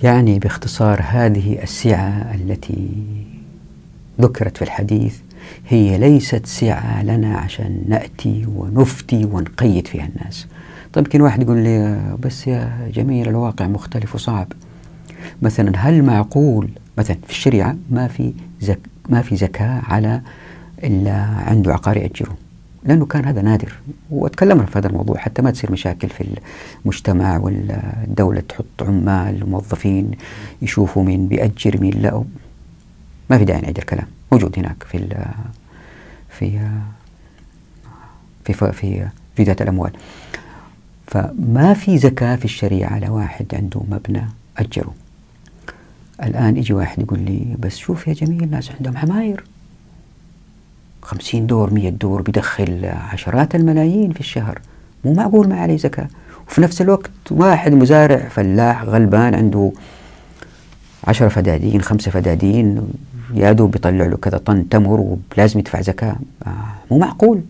يعني 0.02 0.38
باختصار 0.38 1.02
هذه 1.04 1.62
السعة 1.62 2.34
التي 2.34 2.88
ذكرت 4.20 4.56
في 4.56 4.62
الحديث 4.62 5.18
هي 5.68 5.98
ليست 5.98 6.46
سعة 6.46 7.02
لنا 7.02 7.36
عشان 7.36 7.82
نأتي 7.88 8.46
ونفتي 8.56 9.24
ونقيد 9.24 9.86
فيها 9.86 10.08
الناس. 10.16 10.46
طيب 10.92 11.06
يمكن 11.06 11.20
واحد 11.20 11.42
يقول 11.42 11.56
لي 11.58 12.00
بس 12.22 12.46
يا 12.46 12.90
جميل 12.94 13.28
الواقع 13.28 13.66
مختلف 13.66 14.14
وصعب. 14.14 14.52
مثلا 15.42 15.72
هل 15.76 16.02
معقول 16.02 16.68
مثلا 16.98 17.16
في 17.26 17.30
الشريعة 17.30 17.76
ما 17.90 18.08
في 18.08 18.32
زك 18.60 18.80
ما 19.08 19.22
في 19.22 19.36
زكاة 19.36 19.82
على 19.88 20.20
إلا 20.84 21.12
عنده 21.22 21.72
عقار 21.72 21.96
يأجره 21.96 22.36
لأنه 22.86 23.06
كان 23.06 23.24
هذا 23.24 23.42
نادر 23.42 23.72
وتكلمنا 24.10 24.66
في 24.66 24.78
هذا 24.78 24.86
الموضوع 24.88 25.16
حتى 25.16 25.42
ما 25.42 25.50
تصير 25.50 25.72
مشاكل 25.72 26.08
في 26.08 26.38
المجتمع 26.84 27.38
والدولة 27.38 28.40
تحط 28.40 28.82
عمال 28.82 29.44
وموظفين 29.44 30.10
يشوفوا 30.62 31.04
مين 31.04 31.28
بيأجر 31.28 31.80
مين 31.80 31.94
لا 32.02 32.24
ما 33.30 33.38
في 33.38 33.44
داعي 33.44 33.60
نعيد 33.60 33.78
الكلام. 33.78 34.06
موجود 34.32 34.58
هناك 34.58 34.82
في 34.82 34.98
في 36.30 36.60
في 38.44 38.52
في, 38.52 38.72
في, 38.72 39.08
في 39.36 39.42
ذات 39.42 39.62
الأموال. 39.62 39.92
فما 41.06 41.74
في 41.74 41.98
زكاة 41.98 42.36
في 42.36 42.44
الشريعة 42.44 42.90
على 42.94 43.08
واحد 43.08 43.46
عنده 43.54 43.80
مبنى 43.88 44.24
أجره. 44.58 44.94
الآن 46.22 46.56
يجي 46.56 46.72
واحد 46.72 47.02
يقول 47.02 47.18
لي 47.18 47.56
بس 47.58 47.76
شوف 47.76 48.08
يا 48.08 48.12
جميل 48.12 48.42
الناس 48.42 48.70
عندهم 48.70 48.96
حماير. 48.96 49.44
50 51.06 51.46
دور 51.46 51.74
100 51.74 51.90
دور 51.90 52.22
بيدخل 52.22 52.84
عشرات 52.84 53.54
الملايين 53.54 54.12
في 54.12 54.20
الشهر. 54.20 54.60
مو 55.04 55.12
معقول 55.14 55.48
ما 55.48 55.60
عليه 55.60 55.76
زكاة. 55.76 56.08
وفي 56.48 56.60
نفس 56.60 56.82
الوقت 56.82 57.10
واحد 57.30 57.72
مزارع 57.72 58.28
فلاح 58.28 58.82
غلبان 58.82 59.34
عنده 59.34 59.72
عشرة 61.04 61.28
فدادين 61.28 61.82
خمسة 61.82 62.10
فدادين 62.10 62.88
يا 63.34 63.52
دوب 63.52 63.70
بيطلع 63.70 64.06
له 64.06 64.16
كذا 64.16 64.38
طن 64.38 64.68
تمر 64.68 65.18
ولازم 65.36 65.58
يدفع 65.58 65.80
زكاة. 65.80 66.16
آه، 66.46 66.50
مو 66.90 66.98
معقول. 66.98 67.42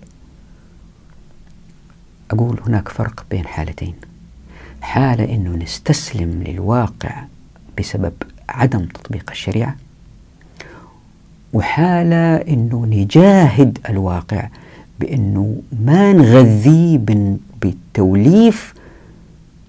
أقول 2.31 2.61
هناك 2.67 2.89
فرق 2.89 3.25
بين 3.31 3.47
حالتين. 3.47 3.95
حالة 4.81 5.35
أنه 5.35 5.57
نستسلم 5.57 6.43
للواقع 6.47 7.25
بسبب 7.79 8.13
عدم 8.49 8.85
تطبيق 8.85 9.31
الشريعة 9.31 9.77
وحالة 11.57 12.37
أنه 12.37 12.87
نجاهد 12.87 13.79
الواقع 13.89 14.49
بأنه 15.01 15.63
ما 15.85 16.13
نغذيه 16.13 16.99
بالتوليف 17.61 18.75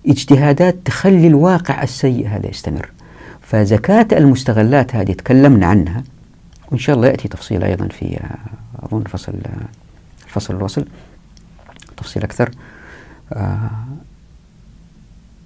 اجتهادات 0.08 0.76
تخلي 0.86 1.28
الواقع 1.28 1.84
السيء 1.84 2.28
هذا 2.28 2.50
يستمر. 2.50 2.90
فزكاة 3.42 4.08
المستغلات 4.12 4.96
هذه 4.96 5.12
تكلمنا 5.12 5.66
عنها 5.66 6.04
وإن 6.72 6.78
شاء 6.78 6.96
الله 6.96 7.08
يأتي 7.08 7.28
تفصيل 7.28 7.64
أيضا 7.64 7.88
في 7.88 8.20
أظن 8.84 9.04
فصل 9.04 9.34
الفصل 10.26 10.56
الوصل 10.56 10.86
تفصيل 11.98 12.24
أكثر. 12.24 12.52
آه، 13.34 13.70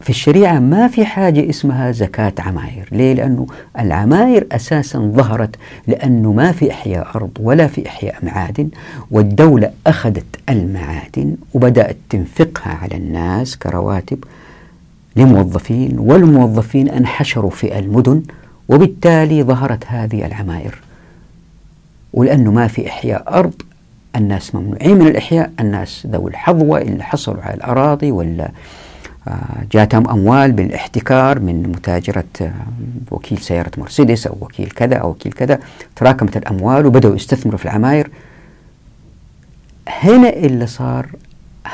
في 0.01 0.09
الشريعة 0.09 0.59
ما 0.59 0.87
في 0.87 1.05
حاجة 1.05 1.49
اسمها 1.49 1.91
زكاة 1.91 2.33
عماير 2.39 2.89
ليه؟ 2.91 3.13
لأنه 3.13 3.47
العماير 3.79 4.47
أساسا 4.51 4.99
ظهرت 4.99 5.55
لأنه 5.87 6.31
ما 6.33 6.51
في 6.51 6.71
إحياء 6.71 7.07
أرض 7.15 7.29
ولا 7.39 7.67
في 7.67 7.87
إحياء 7.87 8.15
معادن 8.23 8.69
والدولة 9.11 9.71
أخذت 9.87 10.25
المعادن 10.49 11.35
وبدأت 11.53 11.97
تنفقها 12.09 12.73
على 12.81 12.95
الناس 12.95 13.57
كرواتب 13.57 14.23
لموظفين 15.15 15.99
والموظفين 15.99 16.89
انحشروا 16.89 17.49
في 17.51 17.79
المدن 17.79 18.23
وبالتالي 18.69 19.43
ظهرت 19.43 19.83
هذه 19.87 20.25
العماير 20.25 20.81
ولأنه 22.13 22.51
ما 22.51 22.67
في 22.67 22.87
إحياء 22.87 23.23
أرض 23.39 23.53
الناس 24.15 24.55
ممنوعين 24.55 24.97
من 24.97 25.07
الإحياء 25.07 25.51
الناس 25.59 26.07
ذوي 26.11 26.29
الحظوة 26.31 26.81
اللي 26.81 27.03
حصلوا 27.03 27.41
على 27.41 27.53
الأراضي 27.53 28.11
ولا 28.11 28.51
جاتهم 29.71 30.09
أموال 30.09 30.51
بالاحتكار 30.51 31.39
من 31.39 31.63
متاجرة 31.63 32.23
آه، 32.41 32.51
وكيل 33.11 33.37
سيارة 33.37 33.71
مرسيدس 33.77 34.27
أو 34.27 34.37
وكيل 34.41 34.69
كذا 34.69 34.95
أو 34.95 35.09
وكيل 35.09 35.31
كذا. 35.31 35.59
تراكمت 35.95 36.37
الأموال 36.37 36.85
وبدأوا 36.85 37.15
يستثمروا 37.15 37.57
في 37.57 37.65
العماير. 37.65 38.09
هنا 39.87 40.29
اللي 40.29 40.67
صار 40.67 41.07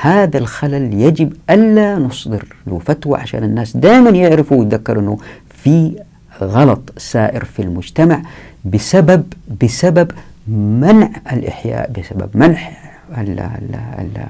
هذا 0.02 0.38
الخلل 0.38 0.94
يجب 0.94 1.34
ألا 1.50 1.96
نصدر 2.00 2.46
له 2.68 2.80
فتوى 2.80 3.20
عشان 3.20 3.44
الناس 3.44 3.78
دائما 3.78 4.10
يعرفوا 4.10 4.58
ويتذكروا 4.58 5.02
أنه 5.02 5.18
في 5.50 6.00
غلط 6.42 6.94
سائر 6.98 7.44
في 7.46 7.62
المجتمع 7.62 8.22
بسبب 8.66 9.24
بسبب 9.62 10.12
منع 10.48 11.10
الإحياء 11.32 11.92
بسبب 11.92 12.30
منع 12.34 12.70
ال 13.18 13.40
ال 13.40 13.76
ال 14.00 14.28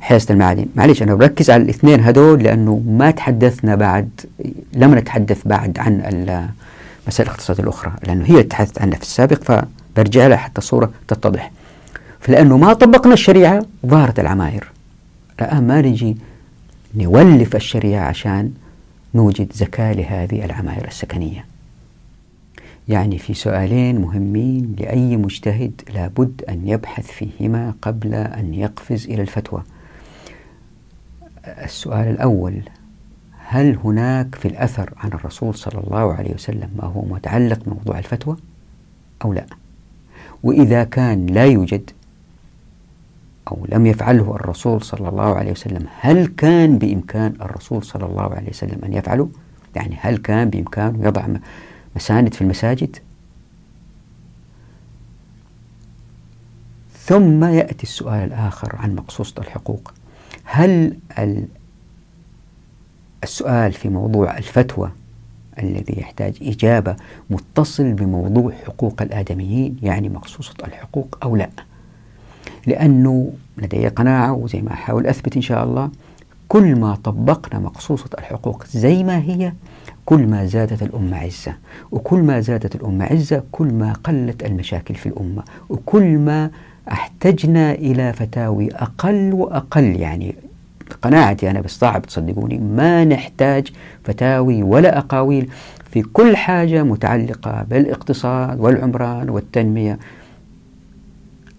حيازة 0.00 0.34
المعادن 0.34 0.66
معليش 0.76 1.02
أنا 1.02 1.14
بركز 1.14 1.50
على 1.50 1.62
الاثنين 1.62 2.00
هذول 2.00 2.42
لأنه 2.42 2.82
ما 2.86 3.10
تحدثنا 3.10 3.74
بعد 3.74 4.08
لم 4.72 4.94
نتحدث 4.94 5.46
بعد 5.46 5.78
عن 5.78 6.00
المسائل 7.04 7.28
الاقتصادية 7.28 7.62
الأخرى 7.62 7.92
لأنه 8.06 8.24
هي 8.24 8.42
تحدثت 8.42 8.82
عنها 8.82 8.96
في 8.96 9.02
السابق 9.02 9.42
فبرجع 9.42 10.26
لها 10.26 10.36
حتى 10.36 10.58
الصورة 10.58 10.90
تتضح. 11.08 11.50
فلأنه 12.20 12.56
ما 12.56 12.72
طبقنا 12.72 13.12
الشريعة 13.14 13.66
ظهرت 13.86 14.20
العماير. 14.20 14.70
الآن 15.40 15.66
ما 15.66 15.80
نجي 15.80 16.16
نولف 16.94 17.56
الشريعة 17.56 18.04
عشان 18.04 18.52
نوجد 19.14 19.52
زكاة 19.54 19.92
لهذه 19.92 20.44
العماير 20.44 20.88
السكنية. 20.88 21.44
يعني 22.88 23.18
في 23.18 23.34
سؤالين 23.34 24.00
مهمين 24.00 24.76
لأي 24.78 25.16
مجتهد 25.16 25.80
لابد 25.94 26.44
أن 26.48 26.68
يبحث 26.68 27.06
فيهما 27.06 27.74
قبل 27.82 28.14
أن 28.14 28.54
يقفز 28.54 29.06
إلى 29.06 29.22
الفتوى. 29.22 29.62
السؤال 31.48 32.08
الأول 32.08 32.62
هل 33.46 33.76
هناك 33.84 34.34
في 34.34 34.48
الأثر 34.48 34.94
عن 34.96 35.08
الرسول 35.08 35.54
صلى 35.54 35.80
الله 35.86 36.14
عليه 36.14 36.34
وسلم 36.34 36.70
ما 36.76 36.84
هو 36.84 37.02
متعلق 37.02 37.64
بموضوع 37.64 37.98
الفتوى؟ 37.98 38.36
أو 39.24 39.32
لا؟ 39.32 39.46
وإذا 40.42 40.84
كان 40.84 41.26
لا 41.26 41.44
يوجد 41.46 41.90
أو 43.48 43.66
لم 43.68 43.86
يفعله 43.86 44.36
الرسول 44.36 44.82
صلى 44.82 45.08
الله 45.08 45.34
عليه 45.34 45.50
وسلم 45.50 45.86
هل 46.00 46.26
كان 46.26 46.78
بإمكان 46.78 47.34
الرسول 47.40 47.84
صلى 47.84 48.06
الله 48.06 48.34
عليه 48.34 48.48
وسلم 48.48 48.84
أن 48.84 48.92
يفعله؟ 48.92 49.30
يعني 49.76 49.96
هل 50.00 50.16
كان 50.16 50.50
بإمكانه 50.50 51.06
يضع 51.06 51.26
مساند 51.96 52.34
في 52.34 52.40
المساجد؟ 52.42 52.96
ثم 56.98 57.44
يأتي 57.44 57.82
السؤال 57.82 58.24
الآخر 58.24 58.76
عن 58.76 58.94
مقصوصة 58.94 59.34
الحقوق. 59.38 59.92
هل 60.50 60.96
السؤال 63.22 63.72
في 63.72 63.88
موضوع 63.88 64.38
الفتوى 64.38 64.90
الذي 65.62 66.00
يحتاج 66.00 66.38
إجابة 66.42 66.96
متصل 67.30 67.92
بموضوع 67.92 68.52
حقوق 68.66 69.02
الآدميين 69.02 69.76
يعني 69.82 70.08
مقصوصة 70.08 70.54
الحقوق 70.64 71.18
أو 71.22 71.36
لا؟ 71.36 71.50
لأنه 72.66 73.32
لدي 73.58 73.88
قناعة 73.88 74.32
وزي 74.32 74.62
ما 74.62 74.72
أحاول 74.72 75.06
أثبت 75.06 75.36
إن 75.36 75.42
شاء 75.42 75.64
الله 75.64 75.90
كل 76.48 76.76
ما 76.76 76.94
طبقنا 76.94 77.60
مقصوصة 77.60 78.10
الحقوق 78.18 78.66
زي 78.66 79.04
ما 79.04 79.18
هي 79.18 79.52
كل 80.04 80.26
ما 80.26 80.46
زادت 80.46 80.82
الأمة 80.82 81.16
عزة. 81.16 81.54
وكل 81.90 82.18
ما 82.18 82.40
زادت 82.40 82.74
الأمة 82.74 83.04
عزة 83.04 83.42
كل 83.52 83.74
ما 83.74 83.92
قلت 83.92 84.44
المشاكل 84.44 84.94
في 84.94 85.06
الأمة. 85.06 85.42
وكل 85.68 86.18
ما 86.18 86.50
أحتجنا 86.92 87.72
إلى 87.72 88.12
فتاوي 88.12 88.68
أقل 88.74 89.32
وأقل 89.32 89.96
يعني 89.96 90.34
قناعتي 91.02 91.50
أنا 91.50 91.60
بس 91.60 91.78
صعب 91.78 92.02
تصدقوني 92.02 92.58
ما 92.58 93.04
نحتاج 93.04 93.72
فتاوي 94.04 94.62
ولا 94.62 94.98
أقاويل 94.98 95.50
في 95.90 96.02
كل 96.02 96.36
حاجة 96.36 96.82
متعلقة 96.82 97.62
بالاقتصاد 97.70 98.60
والعمران 98.60 99.30
والتنمية. 99.30 99.98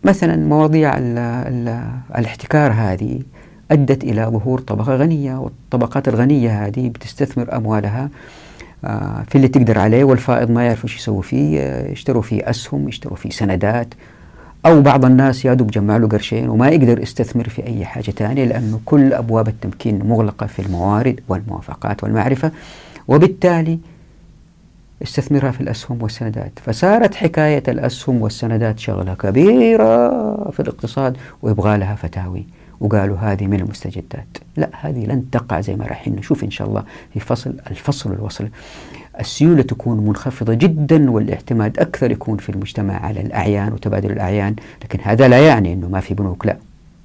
مثلا 0.04 0.36
مواضيع 0.36 0.98
ال 0.98 1.18
ال 1.18 1.84
الاحتكار 2.18 2.72
هذه 2.72 3.20
أدت 3.72 4.04
إلى 4.04 4.24
ظهور 4.26 4.60
طبقة 4.60 4.96
غنية 4.96 5.36
والطبقات 5.38 6.08
الغنية 6.08 6.66
هذه 6.66 6.90
بتستثمر 6.90 7.56
أموالها 7.56 8.10
آه، 8.86 9.24
في 9.30 9.36
اللي 9.36 9.48
تقدر 9.48 9.80
عليه 9.80 10.04
والفائض 10.04 10.52
ما 10.52 10.66
يعرف 10.66 10.84
إيش 10.84 10.96
يسوي 10.96 11.24
فيه 11.24 11.62
يشتروا 11.92 12.22
فيه 12.22 12.50
أسهم 12.50 12.88
يشتروا 12.90 13.18
فيه 13.18 13.30
سندات. 13.30 13.94
أو 14.66 14.82
بعض 14.82 15.06
الناس 15.06 15.46
يا 15.46 15.54
دوب 15.54 15.72
جمع 15.72 15.98
له 15.98 16.08
قرشين 16.08 16.50
وما 16.50 16.70
يقدر 16.70 17.00
يستثمر 17.02 17.50
في 17.50 17.68
أي 17.68 17.86
حاجة 17.86 18.12
ثانية 18.12 18.46
لأنه 18.46 18.80
كل 18.86 19.14
أبواب 19.14 19.48
التمكين 19.48 20.06
مغلقة 20.06 20.46
في 20.46 20.62
الموارد 20.62 21.20
والموافقات 21.28 22.04
والمعرفة 22.04 22.52
وبالتالي 23.08 23.80
استثمرها 25.04 25.52
في 25.52 25.62
الأسهم 25.62 26.04
والسندات. 26.04 26.52
فصارت 26.66 27.16
حكاية 27.16 27.64
الأسهم 27.68 28.22
والسندات 28.22 28.80
شغلة 28.80 29.14
كبيرة 29.14 30.10
في 30.52 30.60
الاقتصاد 30.60 31.18
ويبغى 31.42 31.78
لها 31.78 31.96
فتاوي. 31.96 32.46
وقالوا 32.82 33.18
هذه 33.18 33.48
من 33.48 33.60
المستجدات. 33.60 34.38
لا 34.58 34.70
هذه 34.82 35.06
لن 35.06 35.30
تقع 35.32 35.62
زي 35.62 35.76
ما 35.76 35.86
راح 35.86 36.08
نشوف 36.08 36.44
إن 36.44 36.52
شاء 36.52 36.68
الله 36.68 36.84
في 37.14 37.20
فصل 37.20 37.56
الفصل 37.72 38.12
والوصل 38.12 38.50
السيولة 39.20 39.62
تكون 39.62 40.08
منخفضة 40.08 40.54
جدا 40.54 41.12
والاعتماد 41.12 41.80
أكثر 41.80 42.12
يكون 42.12 42.38
في 42.38 42.50
المجتمع 42.50 43.06
على 43.06 43.22
الأعيان 43.22 43.74
وتبادل 43.74 44.12
الأعيان. 44.12 44.56
لكن 44.84 45.00
هذا 45.04 45.28
لا 45.28 45.48
يعني 45.48 45.74
أنه 45.74 45.90
ما 45.90 46.00
في 46.00 46.14
بنوك. 46.14 46.46
لا 46.46 46.58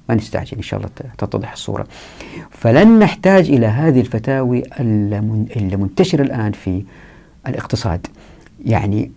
ما 0.09 0.15
نستعجل 0.15 0.57
إن 0.57 0.63
شاء 0.63 0.79
الله 0.79 0.89
تتضح 1.17 1.51
الصورة. 1.51 1.87
فلن 2.51 2.99
نحتاج 2.99 3.49
إلى 3.49 3.65
هذه 3.65 3.99
الفتاوي 3.99 4.63
المنتشرة 4.79 6.21
الآن 6.21 6.51
في 6.51 6.83
الاقتصاد. 7.47 8.07
يعني 8.65 9.11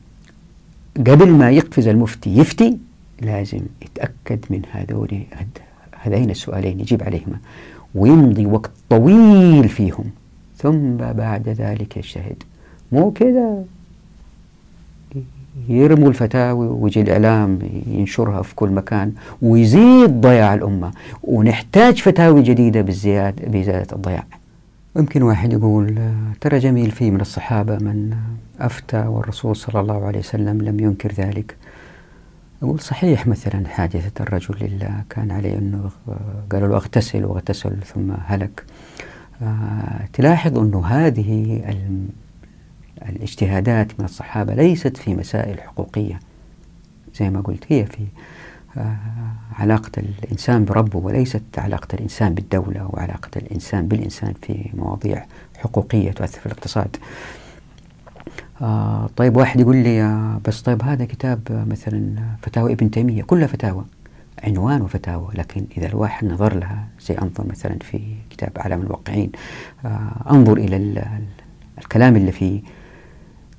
قبل 0.97 1.31
ما 1.31 1.51
يقفز 1.51 1.89
المفتي 1.89 2.39
يفتي 2.39 2.79
لازم 3.21 3.61
يتأكد 3.83 4.45
من 4.51 4.63
هذول 4.73 5.23
هذين 6.01 6.31
السؤالين 6.31 6.81
يجيب 6.81 7.03
عليهما. 7.03 7.39
ويمضي 7.95 8.47
وقت 8.47 8.71
طويل 8.91 9.69
فيهم. 9.69 10.05
ثم 10.57 10.97
بعد 10.97 11.49
ذلك 11.49 11.97
يجتهد. 11.97 12.43
مو 12.93 13.11
كذا. 13.11 13.65
يرموا 15.69 16.09
الفتاوي 16.09 16.67
ويجي 16.67 17.01
الإعلام 17.01 17.59
ينشرها 17.87 18.43
في 18.43 18.55
كل 18.55 18.69
مكان 18.69 19.13
ويزيد 19.43 20.21
ضياع 20.21 20.55
الأمة. 20.55 20.93
ونحتاج 21.23 22.01
فتاوي 22.01 22.43
جديدة 22.43 22.81
بالزيادة 22.81 23.47
بزيادة 23.47 23.97
الضياع. 23.97 24.25
يمكن 24.97 25.23
واحد 25.23 25.53
يقول 25.53 26.13
ترى 26.41 26.59
جميل 26.59 26.91
في 26.91 27.11
من 27.11 27.21
الصحابة 27.21 27.75
من 27.77 28.15
أفتى 28.61 29.07
والرسول 29.07 29.57
صلى 29.57 29.81
الله 29.81 30.05
عليه 30.07 30.19
وسلم 30.19 30.63
لم 30.63 30.81
ينكر 30.81 31.13
ذلك. 31.13 31.57
أقول 32.63 32.81
صحيح 32.81 33.27
مثلا 33.27 33.69
حادثة 33.69 34.23
الرجل 34.23 34.57
اللي 34.61 35.05
كان 35.11 35.31
عليه 35.31 35.59
أنه 35.59 35.91
قالوا 36.53 36.69
له 36.69 36.77
اغتسل 36.77 37.25
واغتسل 37.25 37.83
ثم 37.83 38.13
هلك. 38.27 38.65
آه 39.43 40.07
تلاحظ 40.13 40.59
أنه 40.59 40.87
هذه 40.87 41.63
الاجتهادات 43.09 44.01
من 44.01 44.05
الصحابة 44.05 44.55
ليست 44.55 44.97
في 44.97 45.15
مسائل 45.15 45.61
حقوقية 45.61 46.21
زي 47.15 47.31
ما 47.31 47.41
قلت 47.41 47.65
هي 47.69 47.87
في 47.87 48.07
آه 48.77 48.97
علاقة 49.59 49.91
الإنسان 49.99 50.65
بربه 50.65 50.99
وليست 50.99 51.43
علاقة 51.59 51.89
الإنسان 51.95 52.35
بالدولة 52.35 52.91
وعلاقة 52.93 53.31
الإنسان 53.37 53.89
بالإنسان 53.89 54.35
في 54.43 54.71
مواضيع 54.75 55.27
حقوقية 55.59 56.11
تؤثر 56.11 56.41
في 56.41 56.47
الاقتصاد. 56.47 56.97
آه 58.63 59.11
طيب 59.17 59.37
واحد 59.37 59.61
يقول 59.61 59.77
لي 59.77 60.03
آه 60.03 60.41
بس 60.47 60.63
طيب 60.63 60.83
هذا 60.83 61.05
كتاب 61.05 61.41
آه 61.51 61.65
مثلا 61.65 62.15
فتاوى 62.43 62.73
ابن 62.73 62.91
تيمية 62.91 63.23
كلها 63.23 63.47
فتاوى 63.47 63.85
عنوان 64.45 64.83
وفتاوى 64.83 65.29
لكن 65.35 65.65
إذا 65.77 65.87
الواحد 65.87 66.27
نظر 66.27 66.55
لها 66.55 66.85
زي 67.01 67.15
أنظر 67.19 67.47
مثلا 67.47 67.77
في 67.81 68.01
كتاب 68.31 68.53
أعلام 68.59 68.81
الواقعين 68.83 69.33
آه 69.85 70.31
أنظر 70.31 70.57
إلى 70.57 71.03
الكلام 71.79 72.17
اللي 72.17 72.33
فيه 72.33 72.61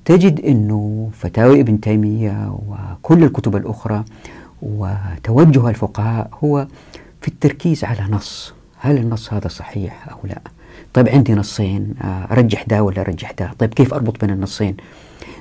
تجد 0.04 0.40
أنه 0.40 1.10
فتاوى 1.12 1.60
ابن 1.60 1.80
تيمية 1.80 2.58
وكل 2.68 3.24
الكتب 3.24 3.56
الأخرى 3.56 4.04
وتوجه 4.62 5.68
الفقهاء 5.68 6.30
هو 6.44 6.66
في 7.20 7.28
التركيز 7.28 7.84
على 7.84 8.02
نص 8.10 8.54
هل 8.78 8.96
النص 8.98 9.32
هذا 9.32 9.48
صحيح 9.48 10.08
أو 10.08 10.18
لا؟ 10.24 10.40
طيب 10.94 11.08
عندي 11.08 11.34
نصين 11.34 11.94
أرجح 12.04 12.62
ده 12.62 12.82
ولا 12.82 13.00
أرجح 13.00 13.30
ده؟ 13.30 13.50
طيب 13.58 13.74
كيف 13.74 13.94
أربط 13.94 14.20
بين 14.20 14.30
النصين؟ 14.30 14.76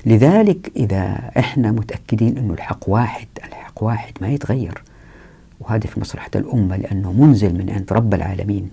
لذلك 0.05 0.71
إذا 0.75 1.31
إحنا 1.37 1.71
متأكدين 1.71 2.37
أنه 2.37 2.53
الحق 2.53 2.89
واحد 2.89 3.27
الحق 3.47 3.83
واحد 3.83 4.13
ما 4.21 4.29
يتغير. 4.29 4.83
وهذا 5.59 5.87
في 5.87 5.99
مصلحة 5.99 6.29
الأمة 6.35 6.77
لأنه 6.77 7.13
منزل 7.13 7.53
من 7.53 7.69
عند 7.69 7.93
رب 7.93 8.13
العالمين. 8.13 8.69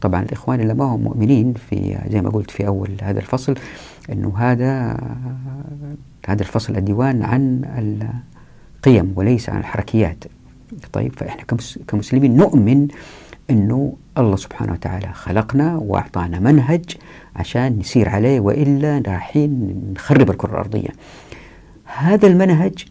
طبعا 0.00 0.22
الإخوان 0.22 0.60
اللي 0.60 0.74
ما 0.74 0.84
هم 0.84 1.00
مؤمنين 1.00 1.54
في 1.54 1.98
زي 2.10 2.20
ما 2.22 2.30
قلت 2.30 2.50
في 2.50 2.66
أول 2.66 2.90
هذا 3.02 3.18
الفصل 3.20 3.54
أنه 4.12 4.32
هذا 4.38 5.00
هذا 6.28 6.42
الفصل 6.42 6.76
الديوان 6.76 7.22
عن 7.22 7.62
القيم 8.84 9.12
وليس 9.16 9.50
عن 9.50 9.58
الحركيات. 9.58 10.24
طيب 10.92 11.12
فإحنا 11.16 11.42
كمسلمين 11.88 12.36
نؤمن 12.36 12.88
أنه 13.50 13.92
الله 14.18 14.36
سبحانه 14.36 14.72
وتعالى 14.72 15.12
خلقنا 15.12 15.76
وأعطانا 15.76 16.38
منهج 16.38 16.84
عشان 17.36 17.78
نسير 17.78 18.08
عليه 18.08 18.40
وإلا 18.40 19.02
رايحين 19.06 19.74
نخرب 19.94 20.30
الكرة 20.30 20.50
الأرضية. 20.50 20.88
هذا 21.84 22.26
المنهج 22.26 22.86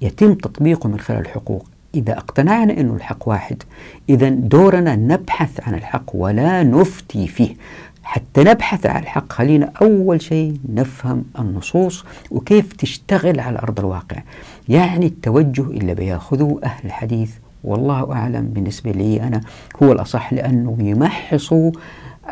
يتم 0.00 0.34
تطبيقه 0.34 0.88
من 0.88 1.00
خلال 1.00 1.20
الحقوق. 1.20 1.66
إذا 1.94 2.12
اقتنعنا 2.12 2.80
أنه 2.80 2.94
الحق 2.94 3.28
واحد 3.28 3.62
إذا 4.08 4.28
دورنا 4.28 4.96
نبحث 4.96 5.68
عن 5.68 5.74
الحق 5.74 6.10
ولا 6.14 6.62
نفتي 6.62 7.28
فيه. 7.28 7.56
حتى 8.02 8.44
نبحث 8.44 8.86
عن 8.86 9.02
الحق 9.02 9.32
خلينا 9.32 9.72
أول 9.82 10.22
شيء 10.22 10.56
نفهم 10.68 11.24
النصوص 11.38 12.04
وكيف 12.30 12.72
تشتغل 12.72 13.40
على 13.40 13.58
أرض 13.58 13.80
الواقع. 13.80 14.22
يعني 14.68 15.06
التوجه 15.06 15.62
اللي 15.62 15.94
بياخذه 15.94 16.60
أهل 16.64 16.84
الحديث 16.84 17.30
والله 17.64 18.12
أعلم 18.12 18.46
بالنسبة 18.46 18.90
لي 18.90 19.22
أنا 19.22 19.40
هو 19.82 19.92
الأصح 19.92 20.32
لأنه 20.32 20.76
يمحصوا 20.80 21.72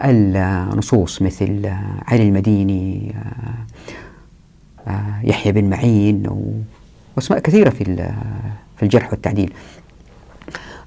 النصوص 0.05 1.23
مثل 1.23 1.67
علي 2.09 2.29
المديني 2.29 3.15
يحيى 5.25 5.53
بن 5.53 5.71
معين 5.71 6.27
وأسماء 7.17 7.41
كثيرة 7.41 7.71
في 7.71 7.85
في 8.77 8.83
الجرح 8.83 9.11
والتعديل. 9.11 9.53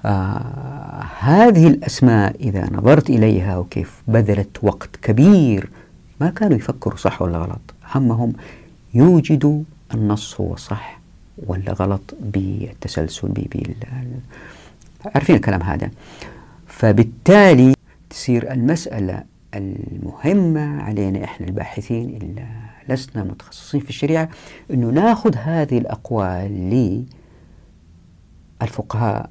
آه 0.05 1.03
هذه 1.19 1.67
الأسماء 1.67 2.35
إذا 2.39 2.69
نظرت 2.73 3.09
إليها 3.09 3.57
وكيف 3.57 4.01
بذلت 4.07 4.57
وقت 4.63 4.89
كبير 5.01 5.69
ما 6.21 6.29
كانوا 6.29 6.57
يفكروا 6.57 6.97
صح 6.97 7.21
ولا 7.21 7.37
غلط 7.37 7.73
همهم 7.95 8.33
يوجدوا 8.93 9.61
النص 9.93 10.41
هو 10.41 10.55
صح. 10.55 10.99
ولا 11.37 11.73
غلط 11.73 12.15
بالتسلسل 12.21 13.27
بال 13.27 13.75
عارفين 15.05 15.35
الكلام 15.35 15.61
هذا. 15.63 15.91
فبالتالي 16.67 17.73
تصير 18.09 18.51
المسألة 18.51 19.23
المهمة 19.55 20.81
علينا 20.81 21.23
إحنا 21.23 21.47
الباحثين 21.47 22.09
اللي 22.09 22.45
لسنا 22.89 23.23
متخصصين 23.23 23.81
في 23.81 23.89
الشريعة 23.89 24.29
أنه 24.71 24.89
ناخذ 24.89 25.35
هذه 25.35 25.77
الأقوال 25.77 27.05
للفقهاء 28.61 29.29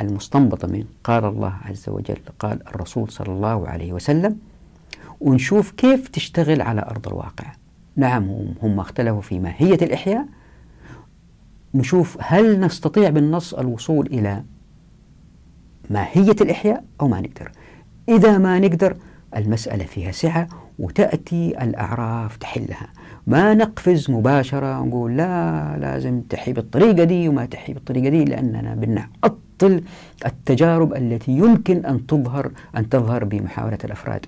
المستنبطة 0.00 0.68
من 0.68 0.84
قال 1.04 1.24
الله 1.24 1.54
عز 1.64 1.88
وجل 1.88 2.18
قال 2.38 2.68
الرسول 2.68 3.10
صلى 3.10 3.28
الله 3.28 3.68
عليه 3.68 3.92
وسلم 3.92 4.38
ونشوف 5.20 5.70
كيف 5.70 6.08
تشتغل 6.08 6.60
على 6.62 6.80
أرض 6.80 7.08
الواقع. 7.08 7.52
نعم 7.96 8.28
هم 8.62 8.80
اختلفوا 8.80 9.20
في 9.20 9.38
ماهية 9.38 9.74
الإحياء 9.82 10.26
نشوف 11.76 12.16
هل 12.20 12.60
نستطيع 12.60 13.10
بالنص 13.10 13.54
الوصول 13.54 14.06
إلى 14.06 14.42
ماهية 15.90 16.36
الإحياء 16.40 16.84
أو 17.00 17.08
ما 17.08 17.20
نقدر. 17.20 17.52
إذا 18.08 18.38
ما 18.38 18.58
نقدر 18.58 18.96
المسألة 19.36 19.84
فيها 19.84 20.12
سعة 20.12 20.48
وتأتي 20.78 21.62
الأعراف 21.62 22.36
تحلها. 22.36 22.88
ما 23.26 23.54
نقفز 23.54 24.10
مباشرة 24.10 24.80
ونقول 24.80 25.16
لا 25.16 25.76
لازم 25.80 26.20
تحي 26.20 26.52
بالطريقة 26.52 27.04
دي 27.04 27.28
وما 27.28 27.46
تحي 27.46 27.72
بالطريقة 27.72 28.08
دي 28.08 28.24
لأننا 28.24 28.74
بنعطل 28.74 29.82
التجارب 30.26 30.94
التي 30.94 31.32
يمكن 31.32 31.86
أن 31.86 32.06
تظهر 32.06 32.50
أن 32.76 32.88
تظهر 32.88 33.24
بمحاولة 33.24 33.78
الأفراد. 33.84 34.26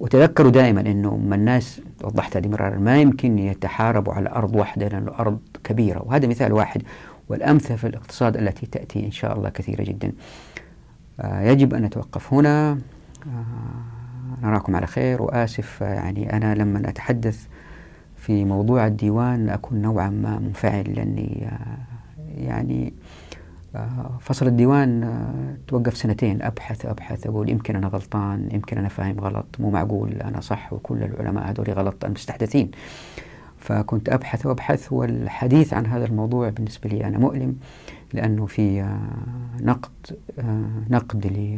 وتذكروا 0.00 0.50
دائما 0.50 0.80
أنه 0.80 1.20
الناس 1.32 1.80
وضحت 2.04 2.36
هذه 2.36 2.48
مرارا 2.48 2.78
ما 2.78 3.00
يمكن 3.00 3.38
يتحاربوا 3.38 4.12
على 4.12 4.30
أرض 4.30 4.56
واحدة 4.56 4.88
لأن 4.88 5.02
الأرض 5.02 5.38
كبيرة. 5.64 6.02
وهذا 6.06 6.26
مثال 6.26 6.52
واحد. 6.52 6.82
والأمثلة 7.28 7.76
في 7.76 7.86
الاقتصاد 7.86 8.36
التي 8.36 8.66
تأتي 8.66 9.06
إن 9.06 9.10
شاء 9.10 9.36
الله 9.36 9.48
كثيرة 9.48 9.82
جدا. 9.82 10.12
آه 11.20 11.42
يجب 11.42 11.74
أن 11.74 11.82
نتوقف 11.82 12.34
هنا. 12.34 12.78
آه 13.26 14.46
نراكم 14.46 14.76
على 14.76 14.86
خير. 14.86 15.22
وآسف 15.22 15.80
يعني 15.80 16.36
أنا 16.36 16.54
لما 16.54 16.88
أتحدث 16.88 17.46
في 18.16 18.44
موضوع 18.44 18.86
الديوان 18.86 19.48
أكون 19.48 19.82
نوعا 19.82 20.08
ما 20.08 20.38
منفعل 20.38 20.94
لأني 20.94 21.48
آه 21.48 21.76
يعني 22.36 22.92
فصل 24.20 24.46
الديوان 24.46 25.08
توقف 25.68 25.96
سنتين. 25.96 26.42
أبحث 26.42 26.86
أبحث 26.86 27.26
أقول 27.26 27.50
يمكن 27.50 27.76
أنا 27.76 27.88
غلطان 27.88 28.48
يمكن 28.52 28.78
أنا 28.78 28.88
فاهم 28.88 29.20
غلط. 29.20 29.46
مو 29.58 29.70
معقول 29.70 30.12
أنا 30.12 30.40
صح 30.40 30.72
وكل 30.72 31.02
العلماء 31.02 31.50
هذول 31.50 31.70
غلط 31.70 32.04
المستحدثين. 32.04 32.70
فكنت 33.62 34.08
أبحث 34.08 34.46
وأبحث 34.46 34.92
والحديث 34.92 35.74
عن 35.74 35.86
هذا 35.86 36.04
الموضوع 36.04 36.48
بالنسبة 36.48 36.90
لي 36.90 37.04
أنا 37.04 37.18
مؤلم 37.18 37.56
لأنه 38.12 38.46
في 38.46 38.80
آه، 38.80 38.98
نقد 39.60 39.90
آه، 40.38 40.70
نقد 40.90 41.56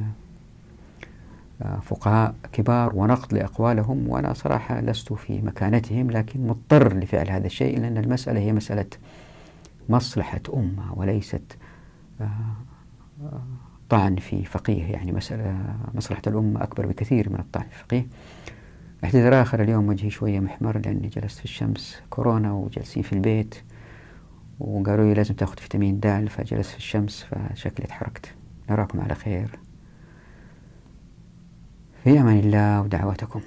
لفقهاء 1.61 2.35
كبار 2.53 2.93
ونقد 2.95 3.35
لأقوالهم 3.35 4.09
وأنا 4.09 4.33
صراحة 4.33 4.81
لست 4.81 5.13
في 5.13 5.43
مكانتهم 5.43 6.11
لكن 6.11 6.47
مضطر 6.47 6.97
لفعل 6.97 7.31
هذا 7.31 7.47
الشيء 7.47 7.81
لأن 7.81 7.99
المسألة 7.99 8.41
هي 8.41 8.53
مسألة 8.53 8.87
مصلحة 9.89 10.41
أمة 10.55 10.95
وليست 10.95 11.57
طعن 13.89 14.17
في 14.17 14.45
فقيه 14.45 14.85
يعني 14.85 15.13
مسألة 15.13 15.77
مصلحة 15.95 16.23
الأمة 16.27 16.63
أكبر 16.63 16.87
بكثير 16.87 17.33
من 17.33 17.39
الطعن 17.39 17.69
في 17.69 17.79
فقيه. 17.79 18.07
اعتذار 19.05 19.43
آخر 19.43 19.63
اليوم 19.63 19.89
وجهي 19.89 20.11
شوية 20.11 20.41
محمر 20.41 20.79
لأني 20.79 21.09
جلست 21.09 21.39
في 21.39 21.45
الشمس 21.45 22.03
كورونا 22.11 22.53
وجالسين 22.53 23.03
في 23.03 23.13
البيت 23.13 23.55
وقالوا 24.61 25.05
لي 25.05 25.15
لازم 25.15 25.35
تأخذ 25.35 25.59
فيتامين 25.59 26.01
د 26.01 26.29
فجلست 26.29 26.71
في 26.71 26.77
الشمس 26.77 27.25
فشكلي 27.25 27.87
تحركت 27.87 28.35
نراكم 28.71 29.01
على 29.01 29.15
خير. 29.15 29.59
في 32.05 32.21
أمان 32.21 32.39
الله 32.39 32.81
ودعواتكم. 32.81 33.41